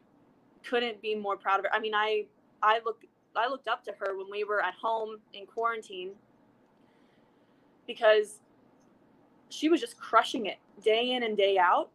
couldn't 0.64 1.02
be 1.02 1.16
more 1.16 1.38
proud 1.38 1.60
of 1.60 1.66
her. 1.66 1.74
I 1.74 1.80
mean, 1.80 1.94
I 1.94 2.26
I 2.62 2.80
look 2.84 3.04
I 3.40 3.48
looked 3.48 3.68
up 3.68 3.84
to 3.86 3.94
her 4.00 4.18
when 4.18 4.30
we 4.30 4.44
were 4.44 4.64
at 4.64 4.74
home 4.76 5.18
in 5.34 5.46
quarantine 5.46 6.12
because 7.88 8.40
she 9.50 9.70
was 9.70 9.82
just 9.82 10.00
crushing 10.00 10.46
it 10.46 10.58
day 10.84 11.12
in 11.12 11.24
and 11.24 11.36
day 11.36 11.58
out. 11.58 11.90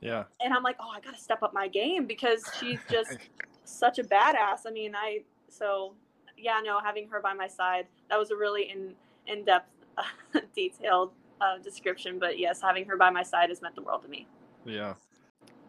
Yeah. 0.00 0.24
And 0.42 0.54
I'm 0.54 0.62
like, 0.62 0.76
"Oh, 0.80 0.90
I 0.94 1.00
got 1.00 1.14
to 1.14 1.20
step 1.20 1.42
up 1.42 1.52
my 1.52 1.68
game 1.68 2.06
because 2.06 2.42
she's 2.58 2.78
just 2.90 3.18
such 3.64 3.98
a 3.98 4.04
badass." 4.04 4.60
I 4.66 4.70
mean, 4.72 4.94
I 4.94 5.22
so 5.48 5.94
yeah, 6.36 6.60
no, 6.64 6.80
having 6.80 7.08
her 7.08 7.20
by 7.20 7.34
my 7.34 7.48
side, 7.48 7.86
that 8.08 8.18
was 8.18 8.30
a 8.30 8.36
really 8.36 8.70
in 8.70 8.94
in 9.26 9.44
depth, 9.44 9.70
uh, 9.98 10.40
detailed 10.54 11.12
uh, 11.40 11.58
description. 11.58 12.18
But 12.18 12.38
yes, 12.38 12.60
having 12.62 12.84
her 12.86 12.96
by 12.96 13.10
my 13.10 13.22
side 13.22 13.50
has 13.50 13.60
meant 13.60 13.74
the 13.74 13.82
world 13.82 14.02
to 14.02 14.08
me. 14.08 14.26
Yeah, 14.64 14.94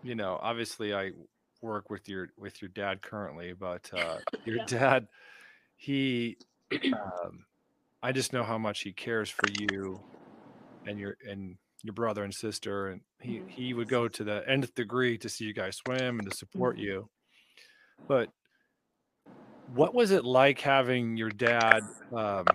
you 0.04 0.16
know, 0.16 0.40
obviously 0.42 0.94
I 0.94 1.12
work 1.62 1.90
with 1.90 2.08
your 2.08 2.30
with 2.38 2.62
your 2.62 2.70
dad 2.70 3.02
currently, 3.02 3.54
but 3.54 3.90
uh, 3.94 4.18
your 4.46 4.58
yeah. 4.58 4.66
dad, 4.66 5.08
he, 5.76 6.38
um, 6.94 7.46
I 8.04 8.12
just 8.12 8.34
know 8.34 8.44
how 8.44 8.58
much 8.58 8.82
he 8.82 8.92
cares 8.92 9.30
for 9.30 9.48
you, 9.60 10.02
and 10.86 11.00
your 11.00 11.18
and 11.28 11.58
your 11.84 11.94
brother 11.94 12.24
and 12.24 12.34
sister, 12.34 12.88
and 12.88 13.02
he 13.20 13.38
mm-hmm. 13.38 13.48
he 13.48 13.74
would 13.74 13.90
go 13.90 14.08
to 14.08 14.24
the 14.24 14.44
nth 14.48 14.74
degree 14.76 15.18
to 15.18 15.30
see 15.30 15.46
you 15.46 15.54
guys 15.54 15.78
swim 15.78 16.20
and 16.20 16.30
to 16.30 16.36
support 16.36 16.76
mm-hmm. 16.76 16.86
you. 16.86 17.10
But 18.08 18.30
what 19.74 19.94
was 19.94 20.12
it 20.12 20.26
like 20.26 20.60
having 20.60 21.16
your 21.16 21.30
dad 21.30 21.82
um, 22.14 22.46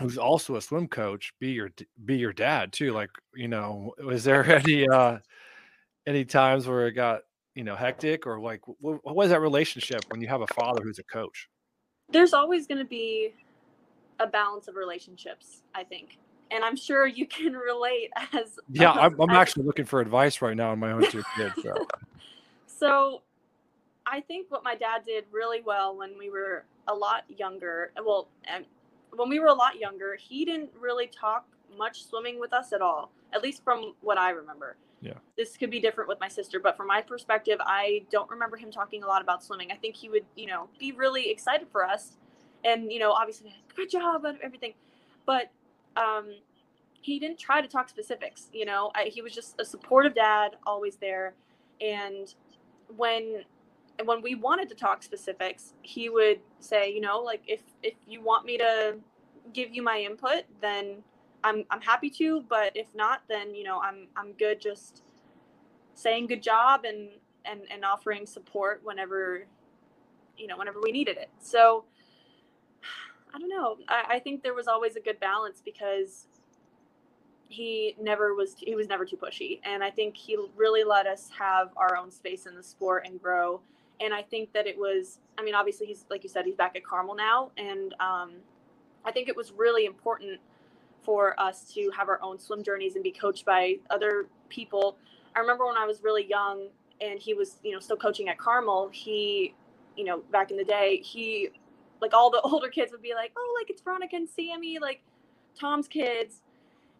who's 0.00 0.18
also 0.18 0.56
a 0.56 0.60
swim 0.60 0.88
coach 0.88 1.32
be 1.40 1.50
your 1.50 1.70
be 2.04 2.16
your 2.16 2.32
dad 2.32 2.72
too 2.72 2.92
like 2.92 3.10
you 3.34 3.48
know 3.48 3.92
was 4.04 4.24
there 4.24 4.44
any 4.58 4.88
uh 4.88 5.18
any 6.06 6.24
times 6.24 6.66
where 6.66 6.86
it 6.86 6.92
got 6.92 7.22
you 7.58 7.64
know 7.64 7.74
hectic 7.74 8.26
or 8.26 8.38
like 8.38 8.60
what, 8.66 9.04
what 9.04 9.16
was 9.16 9.30
that 9.30 9.40
relationship 9.40 10.04
when 10.10 10.20
you 10.20 10.28
have 10.28 10.42
a 10.42 10.46
father 10.48 10.80
who's 10.82 11.00
a 11.00 11.02
coach 11.02 11.48
there's 12.10 12.32
always 12.32 12.68
going 12.68 12.78
to 12.78 12.84
be 12.84 13.34
a 14.20 14.26
balance 14.26 14.68
of 14.68 14.76
relationships 14.76 15.62
i 15.74 15.82
think 15.82 16.18
and 16.52 16.64
i'm 16.64 16.76
sure 16.76 17.06
you 17.06 17.26
can 17.38 17.54
relate 17.54 18.10
as 18.32 18.58
yeah 18.70 18.92
i'm, 18.92 19.20
I'm 19.20 19.30
as, 19.30 19.36
actually 19.36 19.64
looking 19.64 19.84
for 19.84 20.00
advice 20.00 20.40
right 20.40 20.56
now 20.56 20.70
on 20.70 20.78
my 20.78 20.92
own 20.92 21.10
two 21.10 21.24
kids 21.36 21.54
so. 21.60 21.74
so 22.66 23.22
i 24.06 24.20
think 24.20 24.46
what 24.50 24.62
my 24.62 24.76
dad 24.76 25.02
did 25.04 25.24
really 25.32 25.60
well 25.60 25.96
when 25.96 26.16
we 26.16 26.30
were 26.30 26.64
a 26.86 26.94
lot 26.94 27.24
younger 27.28 27.90
well 28.06 28.28
when 29.16 29.28
we 29.28 29.40
were 29.40 29.46
a 29.46 29.54
lot 29.54 29.78
younger, 29.78 30.16
he 30.16 30.44
didn't 30.44 30.70
really 30.78 31.06
talk 31.06 31.46
much 31.76 32.04
swimming 32.04 32.40
with 32.40 32.52
us 32.52 32.72
at 32.72 32.80
all, 32.80 33.10
at 33.32 33.42
least 33.42 33.62
from 33.64 33.94
what 34.00 34.18
I 34.18 34.30
remember. 34.30 34.76
Yeah. 35.00 35.14
This 35.36 35.56
could 35.56 35.70
be 35.70 35.80
different 35.80 36.08
with 36.08 36.18
my 36.20 36.28
sister, 36.28 36.58
but 36.60 36.76
from 36.76 36.88
my 36.88 37.00
perspective, 37.00 37.58
I 37.60 38.04
don't 38.10 38.28
remember 38.30 38.56
him 38.56 38.70
talking 38.70 39.02
a 39.02 39.06
lot 39.06 39.22
about 39.22 39.44
swimming. 39.44 39.70
I 39.70 39.76
think 39.76 39.94
he 39.94 40.08
would, 40.08 40.24
you 40.34 40.46
know, 40.46 40.68
be 40.78 40.92
really 40.92 41.30
excited 41.30 41.68
for 41.70 41.84
us 41.84 42.16
and, 42.64 42.90
you 42.90 42.98
know, 42.98 43.12
obviously, 43.12 43.54
good 43.76 43.90
job 43.90 44.24
and 44.24 44.38
everything. 44.42 44.74
But 45.24 45.52
um, 45.96 46.26
he 47.00 47.18
didn't 47.20 47.38
try 47.38 47.60
to 47.60 47.68
talk 47.68 47.88
specifics, 47.88 48.48
you 48.52 48.64
know, 48.64 48.90
I, 48.94 49.04
he 49.04 49.22
was 49.22 49.32
just 49.32 49.60
a 49.60 49.64
supportive 49.64 50.14
dad, 50.14 50.56
always 50.66 50.96
there. 50.96 51.34
And 51.80 52.34
when 52.96 53.44
when 54.04 54.22
we 54.22 54.34
wanted 54.34 54.68
to 54.68 54.74
talk 54.74 55.02
specifics 55.02 55.74
he 55.82 56.08
would 56.08 56.40
say 56.60 56.92
you 56.92 57.00
know 57.00 57.18
like 57.20 57.42
if 57.46 57.62
if 57.82 57.94
you 58.06 58.22
want 58.22 58.44
me 58.46 58.56
to 58.56 58.96
give 59.52 59.74
you 59.74 59.82
my 59.82 59.98
input 59.98 60.44
then 60.60 61.02
i'm 61.48 61.64
i'm 61.70 61.80
happy 61.80 62.10
to 62.10 62.44
but 62.48 62.76
if 62.76 62.94
not 62.94 63.22
then 63.28 63.54
you 63.54 63.64
know 63.64 63.80
i'm 63.80 64.06
i'm 64.16 64.32
good 64.32 64.60
just 64.60 65.02
saying 65.94 66.26
good 66.26 66.42
job 66.42 66.84
and 66.84 67.08
and 67.44 67.62
and 67.70 67.84
offering 67.84 68.26
support 68.26 68.80
whenever 68.84 69.46
you 70.36 70.46
know 70.46 70.56
whenever 70.56 70.80
we 70.80 70.92
needed 70.92 71.16
it. 71.16 71.30
So 71.40 71.84
i 73.34 73.38
don't 73.38 73.48
know. 73.48 73.78
I, 73.88 74.16
I 74.16 74.18
think 74.20 74.42
there 74.42 74.54
was 74.54 74.68
always 74.68 74.96
a 74.96 75.00
good 75.00 75.18
balance 75.20 75.60
because 75.64 76.26
he 77.48 77.96
never 78.00 78.34
was 78.34 78.54
he 78.58 78.74
was 78.74 78.88
never 78.88 79.04
too 79.04 79.16
pushy. 79.16 79.60
And 79.64 79.82
i 79.82 79.90
think 79.90 80.16
he 80.16 80.36
really 80.56 80.84
let 80.84 81.06
us 81.06 81.30
have 81.36 81.70
our 81.76 81.96
own 81.96 82.10
space 82.10 82.46
in 82.46 82.54
the 82.54 82.62
sport 82.62 83.06
and 83.06 83.20
grow. 83.20 83.60
And 84.00 84.14
I 84.14 84.22
think 84.22 84.52
that 84.52 84.68
it 84.68 84.78
was. 84.78 85.18
I 85.36 85.42
mean, 85.42 85.56
obviously, 85.56 85.86
he's 85.86 86.04
like 86.08 86.22
you 86.22 86.28
said, 86.28 86.44
he's 86.44 86.54
back 86.54 86.76
at 86.76 86.84
Carmel 86.84 87.16
now, 87.16 87.50
and 87.56 87.94
um, 87.98 88.34
I 89.04 89.10
think 89.10 89.28
it 89.28 89.34
was 89.34 89.50
really 89.50 89.86
important 89.86 90.38
for 91.02 91.38
us 91.40 91.64
to 91.74 91.90
have 91.96 92.08
our 92.08 92.20
own 92.22 92.38
swim 92.38 92.62
journeys 92.62 92.94
and 92.94 93.04
be 93.04 93.10
coached 93.10 93.44
by 93.44 93.76
other 93.90 94.26
people. 94.48 94.96
I 95.34 95.40
remember 95.40 95.66
when 95.66 95.76
I 95.76 95.86
was 95.86 96.02
really 96.02 96.26
young 96.26 96.68
and 97.00 97.18
he 97.18 97.34
was, 97.34 97.58
you 97.62 97.72
know, 97.72 97.78
still 97.78 97.96
coaching 97.96 98.28
at 98.28 98.38
Carmel. 98.38 98.90
He, 98.92 99.54
you 99.96 100.04
know, 100.04 100.22
back 100.32 100.50
in 100.50 100.56
the 100.56 100.64
day, 100.64 101.00
he, 101.02 101.50
like 102.00 102.12
all 102.14 102.30
the 102.30 102.40
older 102.44 102.68
kids 102.68 102.92
would 102.92 103.02
be 103.02 103.14
like, 103.14 103.32
oh, 103.36 103.56
like 103.60 103.70
it's 103.70 103.82
Veronica 103.82 104.16
and 104.16 104.28
Sammy, 104.28 104.78
like 104.78 105.02
Tom's 105.58 105.88
kids. 105.88 106.42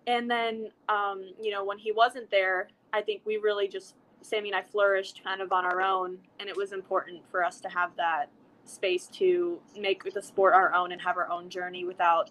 And 0.07 0.31
then, 0.31 0.71
um, 0.89 1.23
you 1.41 1.51
know, 1.51 1.65
when 1.65 1.79
he 1.79 1.93
wasn't 1.93 2.31
there, 2.31 2.69
I 2.93 3.03
think 3.03 3.23
we 3.27 3.37
really 3.37 3.69
just 3.69 3.95
Sammy 4.23 4.51
and 4.51 4.57
I 4.57 4.63
flourished 4.63 5.23
kind 5.23 5.41
of 5.41 5.53
on 5.53 5.65
our 5.65 5.81
own, 5.81 6.19
and 6.41 6.49
it 6.49 6.57
was 6.57 6.73
important 6.73 7.23
for 7.31 7.45
us 7.45 7.61
to 7.61 7.69
have 7.69 7.95
that 7.97 8.31
space 8.65 9.07
to 9.07 9.59
make 9.79 10.13
the 10.13 10.23
sport 10.23 10.55
our 10.55 10.75
own 10.75 10.93
and 10.93 11.01
have 11.01 11.17
our 11.17 11.31
own 11.31 11.49
journey 11.49 11.85
without 11.85 12.31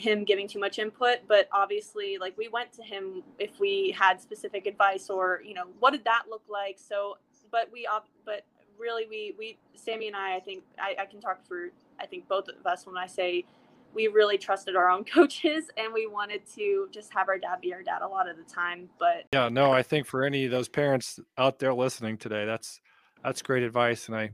him 0.00 0.24
giving 0.24 0.48
too 0.48 0.58
much 0.58 0.78
input 0.78 1.18
but 1.28 1.48
obviously 1.52 2.16
like 2.18 2.36
we 2.38 2.48
went 2.48 2.72
to 2.72 2.82
him 2.82 3.22
if 3.38 3.60
we 3.60 3.94
had 3.98 4.20
specific 4.20 4.66
advice 4.66 5.10
or 5.10 5.42
you 5.44 5.54
know 5.54 5.64
what 5.78 5.92
did 5.92 6.04
that 6.04 6.22
look 6.28 6.42
like? 6.48 6.78
So 6.78 7.16
but 7.50 7.68
we 7.72 7.86
but 8.24 8.44
really 8.78 9.06
we 9.08 9.34
we 9.38 9.58
sammy 9.74 10.06
and 10.06 10.16
i 10.16 10.36
i 10.36 10.40
think 10.40 10.64
i, 10.78 10.96
I 11.02 11.04
can 11.04 11.20
talk 11.20 11.46
for 11.46 11.70
i 12.00 12.06
think 12.06 12.28
both 12.28 12.48
of 12.48 12.66
us 12.66 12.86
when 12.86 12.96
i 12.96 13.06
say 13.06 13.44
we 13.92 14.06
really 14.06 14.38
trusted 14.38 14.76
our 14.76 14.88
own 14.88 15.04
coaches 15.14 15.64
and 15.76 15.92
we 15.92 16.06
wanted 16.06 16.42
to 16.54 16.88
just 16.90 17.12
have 17.12 17.28
our 17.28 17.38
dad 17.38 17.60
be 17.60 17.74
our 17.74 17.82
dad 17.82 18.02
a 18.02 18.08
lot 18.08 18.28
of 18.28 18.36
the 18.36 18.44
time 18.44 18.88
but 18.98 19.26
yeah 19.32 19.48
no 19.48 19.70
i 19.70 19.82
think 19.82 20.06
for 20.06 20.24
any 20.24 20.46
of 20.46 20.50
those 20.50 20.68
parents 20.68 21.20
out 21.36 21.58
there 21.58 21.74
listening 21.74 22.16
today 22.16 22.46
that's 22.46 22.80
that's 23.22 23.42
great 23.42 23.62
advice 23.62 24.08
and 24.08 24.16
i 24.16 24.30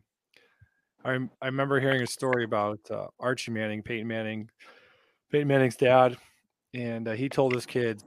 i, 1.04 1.18
I 1.42 1.46
remember 1.46 1.80
hearing 1.80 2.02
a 2.02 2.06
story 2.06 2.44
about 2.44 2.80
uh, 2.90 3.06
archie 3.18 3.50
manning 3.50 3.82
peyton 3.82 4.06
manning 4.06 4.48
peyton 5.30 5.48
manning's 5.48 5.76
dad 5.76 6.16
and 6.74 7.08
uh, 7.08 7.12
he 7.12 7.28
told 7.28 7.52
his 7.52 7.66
kids 7.66 8.04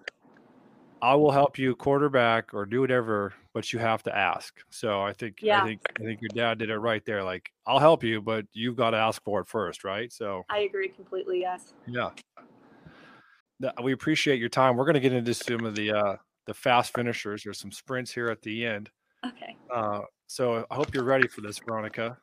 I 1.02 1.16
will 1.16 1.32
help 1.32 1.58
you 1.58 1.76
quarterback 1.76 2.54
or 2.54 2.66
do 2.66 2.82
whatever, 2.82 3.34
but 3.54 3.72
you 3.72 3.80
have 3.80 4.04
to 4.04 4.16
ask. 4.16 4.60
So 4.70 5.02
I 5.02 5.14
think 5.14 5.40
yeah. 5.42 5.62
I 5.62 5.66
think 5.66 5.82
I 6.00 6.04
think 6.04 6.22
your 6.22 6.30
dad 6.34 6.60
did 6.60 6.70
it 6.70 6.78
right 6.78 7.04
there. 7.06 7.24
Like 7.24 7.52
I'll 7.66 7.80
help 7.80 8.04
you, 8.04 8.22
but 8.22 8.46
you've 8.54 8.76
got 8.76 8.92
to 8.92 8.98
ask 8.98 9.24
for 9.24 9.40
it 9.42 9.48
first, 9.48 9.84
right? 9.84 10.12
So 10.12 10.44
I 10.50 10.60
agree 10.60 10.90
completely. 10.90 11.42
Yes. 11.42 11.74
Yeah. 11.88 12.10
We 13.82 13.94
appreciate 13.94 14.40
your 14.40 14.50
time. 14.50 14.78
We're 14.78 14.86
going 14.86 14.96
to 14.96 15.00
get 15.02 15.14
into 15.14 15.34
some 15.34 15.66
of 15.66 15.76
the 15.76 15.92
uh, 15.92 16.16
the 16.46 16.54
fast 16.54 16.94
finishers. 16.94 17.44
There's 17.44 17.60
some 17.60 17.72
sprints 17.72 18.12
here 18.12 18.30
at 18.30 18.42
the 18.42 18.66
end. 18.66 18.90
Okay. 19.26 19.56
Uh, 19.74 20.02
so 20.28 20.66
I 20.70 20.76
hope 20.76 20.94
you're 20.94 21.04
ready 21.04 21.28
for 21.28 21.42
this, 21.42 21.60
Veronica. 21.60 22.18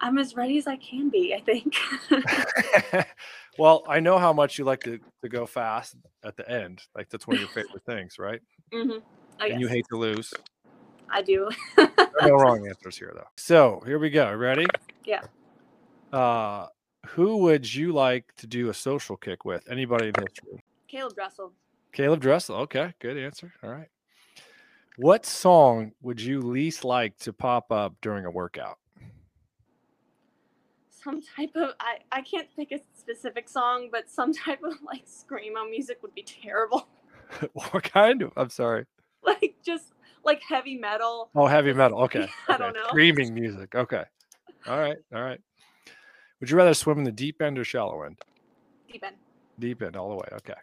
I'm 0.00 0.18
as 0.18 0.34
ready 0.34 0.56
as 0.58 0.66
I 0.66 0.76
can 0.76 1.10
be, 1.10 1.34
I 1.34 1.40
think. 1.40 1.76
well, 3.58 3.82
I 3.86 4.00
know 4.00 4.18
how 4.18 4.32
much 4.32 4.58
you 4.58 4.64
like 4.64 4.80
to, 4.84 4.98
to 5.22 5.28
go 5.28 5.44
fast 5.44 5.94
at 6.24 6.36
the 6.36 6.48
end. 6.50 6.82
Like 6.94 7.10
that's 7.10 7.26
one 7.26 7.36
of 7.36 7.40
your 7.40 7.50
favorite 7.54 7.84
things, 7.84 8.18
right? 8.18 8.40
Mm-hmm. 8.72 8.98
and 9.40 9.60
you 9.60 9.68
hate 9.68 9.86
to 9.90 9.98
lose. 9.98 10.32
I 11.10 11.22
do. 11.22 11.50
no 11.76 12.30
wrong 12.36 12.66
answers 12.66 12.96
here, 12.96 13.12
though. 13.14 13.26
So 13.36 13.82
here 13.84 13.98
we 13.98 14.10
go. 14.10 14.32
Ready? 14.34 14.66
Yeah. 15.04 15.22
Uh, 16.12 16.66
who 17.06 17.38
would 17.38 17.72
you 17.72 17.92
like 17.92 18.24
to 18.36 18.46
do 18.46 18.68
a 18.68 18.74
social 18.74 19.16
kick 19.16 19.44
with? 19.44 19.68
Anybody 19.70 20.08
in 20.08 20.14
history? 20.14 20.62
Caeleb 20.90 21.14
Dressel. 21.14 21.52
Caeleb 21.92 22.20
Dressel. 22.20 22.56
Okay, 22.56 22.94
good 23.00 23.18
answer. 23.18 23.52
All 23.62 23.70
right. 23.70 23.88
What 24.96 25.26
song 25.26 25.92
would 26.02 26.20
you 26.20 26.40
least 26.40 26.84
like 26.84 27.18
to 27.20 27.32
pop 27.32 27.72
up 27.72 27.94
during 28.02 28.24
a 28.24 28.30
workout? 28.30 28.78
Some 31.02 31.22
type 31.36 31.50
of 31.54 31.70
I, 31.80 31.98
I 32.12 32.22
can't 32.22 32.48
pick 32.56 32.72
a 32.72 32.80
specific 32.98 33.48
song, 33.48 33.88
but 33.90 34.10
some 34.10 34.32
type 34.46 34.62
of 34.62 34.74
like 34.84 35.04
screamo 35.06 35.68
music 35.68 35.98
would 36.02 36.14
be 36.14 36.22
terrible. 36.22 36.88
what 37.52 37.82
kind 37.84 38.22
of? 38.22 38.32
I'm 38.36 38.50
sorry. 38.50 38.86
Like 39.22 39.54
just 39.62 39.92
like 40.24 40.42
heavy 40.42 40.76
metal. 40.76 41.30
Oh, 41.34 41.46
heavy 41.46 41.72
metal. 41.72 42.00
Okay. 42.02 42.28
I 42.48 42.54
okay. 42.54 42.62
don't 42.62 42.74
know. 42.74 42.86
Screaming 42.88 43.34
music. 43.34 43.74
Okay. 43.74 44.02
All 44.66 44.78
right. 44.78 44.96
All 45.14 45.22
right. 45.22 45.40
Would 46.40 46.50
you 46.50 46.56
rather 46.56 46.74
swim 46.74 46.98
in 46.98 47.04
the 47.04 47.12
deep 47.12 47.40
end 47.42 47.58
or 47.58 47.64
shallow 47.64 48.02
end? 48.02 48.16
Deep 48.90 49.04
end. 49.04 49.16
Deep 49.58 49.82
end 49.82 49.96
all 49.96 50.08
the 50.08 50.16
way. 50.16 50.28
Okay. 50.32 50.54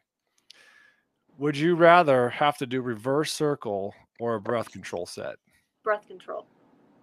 Would 1.38 1.56
you 1.56 1.76
rather 1.76 2.30
have 2.30 2.58
to 2.58 2.66
do 2.66 2.82
reverse 2.82 3.32
circle 3.32 3.94
or 4.20 4.36
a 4.36 4.42
breath 4.42 4.72
control 4.72 5.06
set? 5.06 5.36
Breath 5.84 6.08
control. 6.08 6.48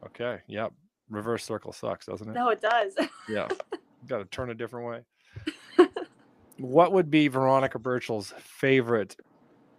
Okay. 0.04 0.40
Yep. 0.48 0.72
Reverse 1.10 1.44
circle 1.44 1.72
sucks, 1.72 2.06
doesn't 2.06 2.28
it? 2.28 2.32
No, 2.32 2.48
it 2.48 2.60
does. 2.60 2.94
Yeah. 3.28 3.48
Got 4.06 4.18
to 4.18 4.24
turn 4.26 4.50
a 4.50 4.54
different 4.54 4.86
way. 4.86 5.86
what 6.58 6.92
would 6.92 7.10
be 7.10 7.28
Veronica 7.28 7.78
Burchill's 7.78 8.32
favorite 8.38 9.16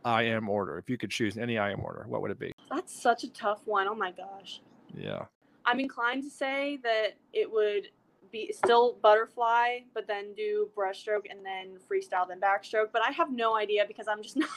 IM 0.05 0.49
order? 0.49 0.77
If 0.77 0.89
you 0.89 0.97
could 0.97 1.11
choose 1.11 1.37
any 1.37 1.55
IM 1.55 1.81
order, 1.83 2.05
what 2.07 2.21
would 2.21 2.31
it 2.31 2.39
be? 2.39 2.51
That's 2.71 2.99
such 3.01 3.23
a 3.23 3.29
tough 3.29 3.61
one. 3.65 3.87
Oh 3.87 3.95
my 3.95 4.11
gosh. 4.11 4.61
Yeah. 4.93 5.25
I'm 5.65 5.79
inclined 5.79 6.23
to 6.23 6.29
say 6.29 6.79
that 6.83 7.17
it 7.33 7.51
would 7.51 7.89
be 8.31 8.51
still 8.51 8.97
butterfly, 9.01 9.79
but 9.93 10.07
then 10.07 10.33
do 10.35 10.69
breaststroke 10.75 11.23
and 11.29 11.39
then 11.45 11.77
freestyle, 11.89 12.27
then 12.27 12.39
backstroke. 12.39 12.87
But 12.91 13.01
I 13.01 13.11
have 13.11 13.31
no 13.31 13.55
idea 13.55 13.85
because 13.87 14.07
I'm 14.07 14.21
just 14.21 14.35
not. 14.37 14.49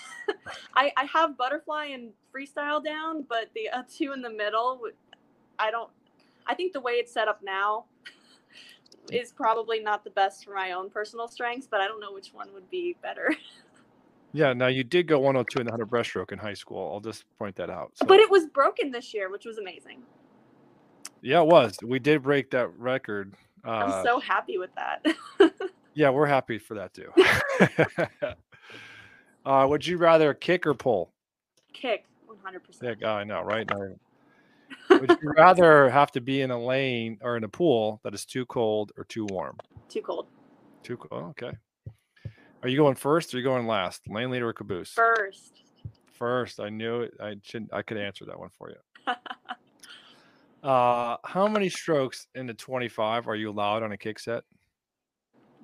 I, 0.74 0.92
I 0.96 1.04
have 1.04 1.36
butterfly 1.36 1.86
and 1.86 2.10
freestyle 2.34 2.84
down, 2.84 3.24
but 3.28 3.50
the 3.54 3.68
uh, 3.70 3.82
two 3.90 4.12
in 4.12 4.22
the 4.22 4.30
middle, 4.30 4.80
I 5.58 5.70
don't. 5.70 5.90
I 6.48 6.54
think 6.54 6.72
the 6.72 6.80
way 6.80 6.92
it's 6.92 7.12
set 7.12 7.28
up 7.28 7.40
now 7.42 7.84
is 9.12 9.32
probably 9.32 9.80
not 9.80 10.02
the 10.02 10.10
best 10.10 10.44
for 10.44 10.54
my 10.54 10.72
own 10.72 10.90
personal 10.90 11.28
strengths, 11.28 11.68
but 11.70 11.80
I 11.80 11.86
don't 11.86 12.00
know 12.00 12.12
which 12.12 12.32
one 12.32 12.52
would 12.54 12.68
be 12.70 12.96
better. 13.02 13.34
Yeah. 14.34 14.52
Now 14.52 14.66
you 14.66 14.84
did 14.84 15.06
go 15.06 15.18
102 15.18 15.60
in 15.60 15.64
the 15.66 15.72
100 15.72 15.88
breaststroke 15.88 16.32
in 16.32 16.38
high 16.38 16.52
school. 16.52 16.92
I'll 16.92 17.00
just 17.00 17.24
point 17.38 17.56
that 17.56 17.70
out. 17.70 17.92
So. 17.94 18.04
But 18.04 18.20
it 18.20 18.30
was 18.30 18.46
broken 18.46 18.90
this 18.90 19.14
year, 19.14 19.30
which 19.30 19.46
was 19.46 19.56
amazing. 19.56 20.02
Yeah, 21.22 21.40
it 21.40 21.46
was. 21.46 21.78
We 21.82 21.98
did 21.98 22.22
break 22.22 22.50
that 22.50 22.68
record. 22.78 23.34
Uh, 23.66 23.70
I'm 23.70 24.04
so 24.04 24.20
happy 24.20 24.58
with 24.58 24.70
that. 24.74 25.16
yeah, 25.94 26.10
we're 26.10 26.26
happy 26.26 26.58
for 26.58 26.74
that 26.74 26.92
too. 26.94 27.10
uh, 29.46 29.66
would 29.66 29.86
you 29.86 29.96
rather 29.96 30.34
kick 30.34 30.66
or 30.66 30.74
pull? 30.74 31.10
Kick, 31.72 32.04
100%. 32.28 33.00
Yeah, 33.00 33.14
I 33.14 33.24
know, 33.24 33.40
right? 33.42 33.66
Would 35.00 35.18
you 35.22 35.32
rather 35.36 35.88
have 35.90 36.10
to 36.12 36.20
be 36.20 36.40
in 36.42 36.50
a 36.50 36.58
lane 36.58 37.18
or 37.22 37.36
in 37.36 37.44
a 37.44 37.48
pool 37.48 38.00
that 38.04 38.14
is 38.14 38.24
too 38.24 38.46
cold 38.46 38.92
or 38.96 39.04
too 39.04 39.26
warm? 39.30 39.56
Too 39.88 40.02
cold. 40.02 40.26
Too 40.82 40.96
cold. 40.96 41.24
Oh, 41.24 41.28
okay. 41.30 41.56
Are 42.62 42.68
you 42.68 42.76
going 42.76 42.96
first 42.96 43.32
or 43.32 43.36
are 43.36 43.40
you 43.40 43.44
going 43.44 43.66
last? 43.66 44.02
Lane 44.08 44.30
leader 44.30 44.48
or 44.48 44.52
caboose? 44.52 44.92
First. 44.92 45.62
First. 46.12 46.60
I 46.60 46.68
knew 46.68 47.02
it. 47.02 47.14
I 47.20 47.36
should 47.42 47.68
I 47.72 47.82
could 47.82 47.96
answer 47.96 48.24
that 48.26 48.38
one 48.38 48.50
for 48.58 48.70
you. 48.70 49.12
uh 50.68 51.16
how 51.24 51.46
many 51.46 51.68
strokes 51.68 52.26
in 52.34 52.46
the 52.46 52.54
25 52.54 53.28
are 53.28 53.36
you 53.36 53.50
allowed 53.50 53.82
on 53.82 53.92
a 53.92 53.96
kick 53.96 54.18
set? 54.18 54.42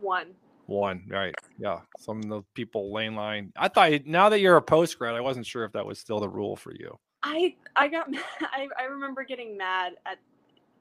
One. 0.01 0.35
One, 0.67 1.05
right. 1.11 1.35
Yeah. 1.59 1.81
Some 1.99 2.23
of 2.23 2.29
the 2.29 2.43
people 2.55 2.93
lane 2.93 3.15
line. 3.15 3.53
I 3.57 3.69
thought 3.69 4.07
now 4.07 4.29
that 4.29 4.41
you're 4.41 4.57
a 4.57 4.63
post 4.63 4.99
grad, 4.99 5.15
I 5.15 5.21
wasn't 5.21 5.47
sure 5.47 5.65
if 5.65 5.73
that 5.73 5.85
was 5.85 5.99
still 5.99 6.21
the 6.21 6.29
rule 6.29 6.57
for 6.57 6.73
you. 6.73 6.99
I 7.25 7.57
I 7.75 7.89
got 7.89 8.09
I, 8.41 8.69
I 8.79 8.85
remember 8.85 9.25
getting 9.25 9.57
mad 9.57 9.95
at 10.07 10.19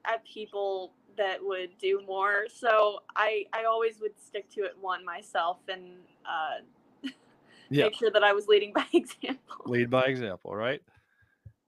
at 0.04 0.24
people 0.24 0.92
that 1.16 1.38
would 1.42 1.70
do 1.78 2.02
more. 2.06 2.44
So 2.54 3.00
I 3.16 3.46
I 3.52 3.64
always 3.64 4.00
would 4.00 4.12
stick 4.20 4.48
to 4.50 4.60
it 4.62 4.76
one 4.80 5.04
myself 5.04 5.58
and 5.68 5.94
uh, 6.26 7.08
yeah. 7.70 7.84
make 7.84 7.96
sure 7.96 8.10
that 8.10 8.22
I 8.22 8.32
was 8.32 8.46
leading 8.46 8.72
by 8.74 8.86
example. 8.92 9.56
Lead 9.66 9.90
by 9.90 10.04
example, 10.04 10.54
right? 10.54 10.82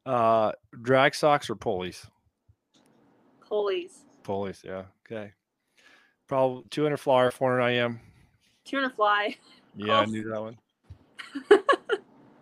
Uh, 0.05 0.53
drag 0.83 1.15
socks 1.15 1.51
or 1.51 1.57
pulleys? 1.57 2.07
Pulleys. 3.41 4.05
Pulleys, 4.23 4.63
yeah. 4.65 4.85
Okay. 5.05 5.33
Probably 6.29 6.65
200 6.71 6.97
flyer, 6.97 7.31
400 7.31 7.69
IM. 7.71 8.01
200 8.65 8.95
fly. 8.95 9.37
Yeah, 9.77 10.01
I 10.01 10.05
knew 10.07 10.29
that 10.29 10.41
one. 10.41 10.59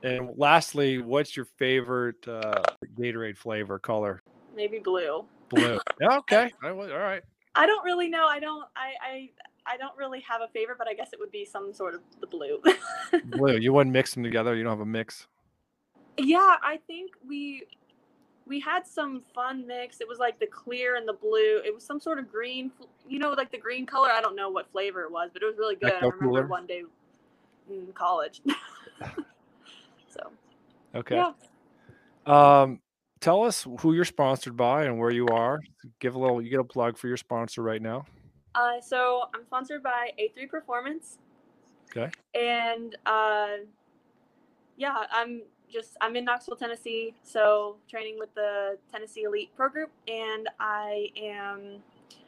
And 0.05 0.31
lastly, 0.37 0.99
what's 0.99 1.37
your 1.37 1.47
favorite 1.47 2.29
uh, 2.29 2.62
Gatorade 2.97 3.38
flavor 3.38 3.79
color? 3.79 4.23
Maybe 4.55 4.79
blue. 4.79 5.25
Blue. 5.49 5.79
yeah, 6.01 6.19
okay. 6.19 6.53
All 6.62 6.73
right. 6.73 7.23
I 7.55 7.67
don't 7.67 7.85
really 7.85 8.09
know. 8.09 8.27
I 8.27 8.38
don't. 8.38 8.67
I. 8.77 8.93
I 9.03 9.31
I 9.67 9.79
don't 9.79 9.97
really 9.97 10.21
have 10.21 10.43
a 10.43 10.49
favorite, 10.49 10.77
but 10.77 10.88
I 10.88 10.93
guess 10.93 11.14
it 11.14 11.19
would 11.19 11.31
be 11.31 11.47
some 11.47 11.73
sort 11.73 11.95
of 11.95 12.03
the 12.21 12.27
blue. 12.27 12.62
blue. 13.25 13.57
You 13.57 13.73
wouldn't 13.73 13.95
mix 13.95 14.12
them 14.12 14.23
together. 14.23 14.55
You 14.55 14.62
don't 14.62 14.73
have 14.73 14.81
a 14.81 14.87
mix. 14.87 15.27
Yeah, 16.19 16.57
I 16.62 16.79
think 16.87 17.12
we 17.27 17.62
we 18.47 18.61
had 18.61 18.87
some 18.87 19.23
fun 19.35 19.67
mix. 19.67 20.03
It 20.03 20.09
was 20.09 20.19
like 20.19 20.38
the 20.38 20.47
clear 20.47 20.97
and 20.97 21.09
the 21.09 21.14
blue. 21.14 21.62
It 21.64 21.75
was 21.75 21.83
some 21.83 21.99
sort 21.99 22.19
of 22.19 22.31
green, 22.31 22.73
you 23.09 23.19
know, 23.19 23.31
like 23.31 23.51
the 23.51 23.59
green 23.59 23.87
color. 23.87 24.11
I 24.11 24.21
don't 24.21 24.37
know 24.37 24.51
what 24.51 24.71
flavor 24.71 25.03
it 25.03 25.11
was, 25.11 25.31
but 25.33 25.43
it 25.43 25.47
was 25.47 25.57
really 25.57 25.77
good. 25.77 25.93
I 25.93 26.01
remember 26.01 26.19
cooler. 26.19 26.47
one 26.47 26.67
day 26.67 26.83
in 27.71 27.87
college. 27.95 28.43
Okay. 30.94 31.16
Yeah. 31.16 31.33
Um, 32.26 32.80
tell 33.20 33.44
us 33.44 33.66
who 33.80 33.94
you're 33.94 34.04
sponsored 34.04 34.57
by 34.57 34.85
and 34.85 34.98
where 34.98 35.11
you 35.11 35.26
are. 35.28 35.61
Give 36.00 36.14
a 36.14 36.18
little. 36.18 36.40
You 36.40 36.50
get 36.50 36.61
a 36.61 36.64
plug 36.64 36.96
for 36.96 37.09
your 37.09 37.16
sponsor 37.16 37.62
right 37.62 37.83
now. 37.83 38.04
Uh, 38.54 38.80
so 38.80 39.24
I'm 39.35 39.44
sponsored 39.44 39.83
by 39.83 40.11
A3 40.18 40.48
Performance. 40.48 41.18
Okay. 41.90 42.11
And 42.35 42.96
uh, 43.07 43.64
yeah, 44.76 45.04
I'm 45.11 45.42
just 45.72 45.96
I'm 46.00 46.16
in 46.16 46.24
Knoxville, 46.24 46.57
Tennessee, 46.57 47.14
so 47.22 47.76
training 47.88 48.16
with 48.18 48.35
the 48.35 48.78
Tennessee 48.92 49.22
Elite 49.22 49.50
Pro 49.57 49.68
Group, 49.68 49.90
and 50.09 50.48
I 50.61 51.09
am 51.16 51.83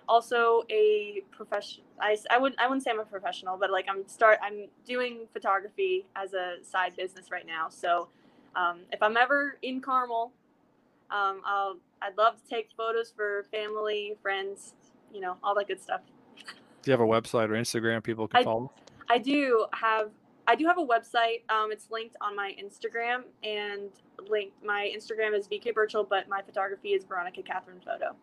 also 0.09 0.63
a 0.71 1.23
professional. 1.31 1.87
I, 2.01 2.17
I 2.31 2.39
wouldn't 2.39 2.61
I 2.61 2.67
wouldn't 2.67 2.85
say 2.85 2.91
I'm 2.91 3.01
a 3.01 3.05
professional, 3.05 3.57
but 3.57 3.71
like 3.71 3.87
I'm 3.89 4.07
start 4.09 4.39
I'm 4.43 4.67
doing 4.85 5.27
photography 5.33 6.07
as 6.17 6.33
a 6.33 6.57
side 6.63 6.95
business 6.97 7.31
right 7.31 7.47
now. 7.47 7.69
So 7.69 8.09
um, 8.57 8.81
if 8.91 9.03
I'm 9.03 9.17
ever 9.17 9.59
in 9.63 9.81
Carmel, 9.81 10.33
um, 11.11 11.43
I'll 11.45 11.77
I'd 12.03 12.17
love 12.17 12.37
to 12.43 12.49
take 12.49 12.71
photos 12.77 13.13
for 13.15 13.47
family, 13.51 14.17
friends, 14.23 14.75
you 15.13 15.21
know, 15.21 15.37
all 15.43 15.55
that 15.55 15.69
good 15.69 15.81
stuff. 15.81 16.01
Do 16.83 16.91
you 16.91 16.93
have 16.93 17.01
a 17.01 17.05
website 17.05 17.49
or 17.49 17.55
Instagram 17.55 18.03
people 18.03 18.29
can 18.29 18.41
I, 18.41 18.45
follow? 18.45 18.73
I 19.09 19.19
do 19.19 19.67
have 19.73 20.11
I 20.49 20.55
do 20.55 20.67
have 20.67 20.79
a 20.79 20.85
website. 20.85 21.43
Um, 21.51 21.73
it's 21.73 21.91
linked 21.91 22.17
on 22.21 22.37
my 22.37 22.55
Instagram, 22.63 23.23
and 23.43 23.91
linked. 24.29 24.63
My 24.65 24.93
Instagram 24.97 25.37
is 25.37 25.49
VK 25.49 25.75
Burchill, 25.75 26.05
but 26.05 26.29
my 26.29 26.41
photography 26.43 26.91
is 26.91 27.05
Veronica 27.05 27.43
Catherine 27.43 27.81
Photo. 27.85 28.15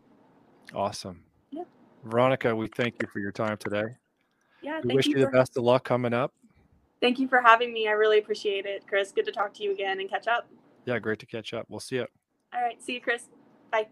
Awesome. 0.73 1.21
Yeah. 1.51 1.63
Veronica, 2.05 2.55
we 2.55 2.67
thank 2.67 2.95
you 3.01 3.07
for 3.07 3.19
your 3.19 3.31
time 3.31 3.57
today. 3.57 3.95
Yeah. 4.61 4.79
We 4.83 4.95
wish 4.95 5.07
you, 5.07 5.17
you 5.17 5.25
the 5.25 5.31
best 5.31 5.57
of 5.57 5.63
luck 5.63 5.83
coming 5.83 6.13
up. 6.13 6.33
Thank 7.03 7.19
you 7.19 7.27
for 7.27 7.41
having 7.41 7.73
me. 7.73 7.89
I 7.89 7.91
really 7.91 8.17
appreciate 8.17 8.65
it, 8.65 8.87
Chris. 8.87 9.11
Good 9.11 9.25
to 9.25 9.33
talk 9.33 9.53
to 9.55 9.63
you 9.63 9.73
again 9.73 9.99
and 9.99 10.09
catch 10.09 10.25
up. 10.25 10.47
Yeah, 10.85 10.99
great 10.99 11.19
to 11.19 11.25
catch 11.25 11.53
up. 11.53 11.65
We'll 11.67 11.81
see 11.81 11.97
you. 11.97 12.07
All 12.53 12.61
right. 12.61 12.81
See 12.81 12.93
you, 12.93 13.01
Chris. 13.01 13.27
Bye. 13.69 13.87